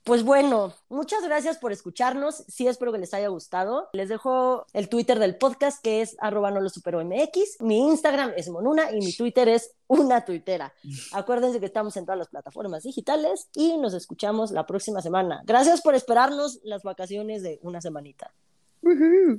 [0.08, 2.42] pues bueno, muchas gracias por escucharnos.
[2.48, 3.90] Sí, espero que les haya gustado.
[3.92, 7.60] Les dejo el Twitter del podcast que es arroba no lo supero MX.
[7.60, 10.72] Mi Instagram es Monuna y mi Twitter es una tuitera.
[11.12, 15.42] Acuérdense que estamos en todas las plataformas digitales y nos escuchamos la próxima semana.
[15.44, 18.32] Gracias por esperarnos las vacaciones de una semanita.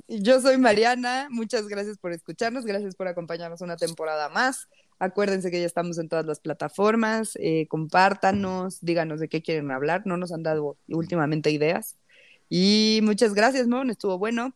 [0.06, 4.68] Yo soy Mariana, muchas gracias por escucharnos, gracias por acompañarnos una temporada más.
[5.00, 10.02] Acuérdense que ya estamos en todas las plataformas, eh, compártanos, díganos de qué quieren hablar,
[10.04, 11.96] no nos han dado últimamente ideas.
[12.50, 14.54] Y muchas gracias, Mon, estuvo bueno.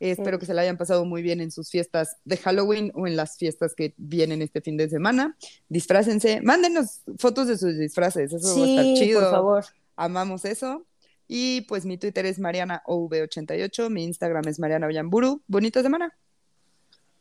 [0.00, 3.06] Eh, espero que se la hayan pasado muy bien en sus fiestas de Halloween o
[3.06, 5.36] en las fiestas que vienen este fin de semana.
[5.68, 9.20] Disfrácense, mándenos fotos de sus disfraces, eso va a estar Sí, chido.
[9.20, 9.64] por favor.
[9.94, 10.86] Amamos eso.
[11.28, 15.42] Y pues mi Twitter es MarianaOV88, mi Instagram es Mariana Ollamburu.
[15.46, 16.12] Bonita semana.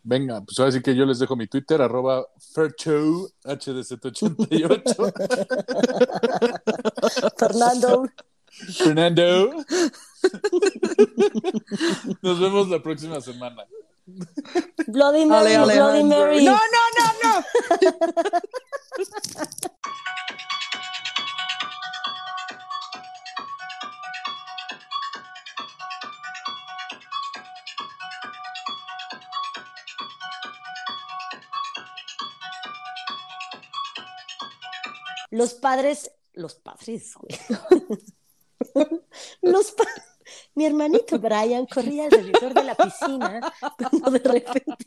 [0.03, 5.13] Venga, pues ahora sí que yo les dejo mi Twitter, arroba Fercho, HDZ88.
[7.37, 8.05] Fernando.
[8.77, 9.51] Fernando.
[12.21, 13.63] Nos vemos la próxima semana.
[14.87, 16.03] Bloody Mary, Ale, Bloody.
[16.03, 16.43] Mary.
[16.45, 16.59] No, no,
[16.97, 17.43] no, no.
[35.31, 37.35] Los padres, los padres, güey.
[39.41, 39.83] Los pa-
[40.55, 44.85] Mi hermanito Brian corría alrededor de la piscina cuando de repente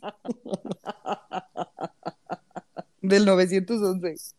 [3.01, 4.33] Del 911.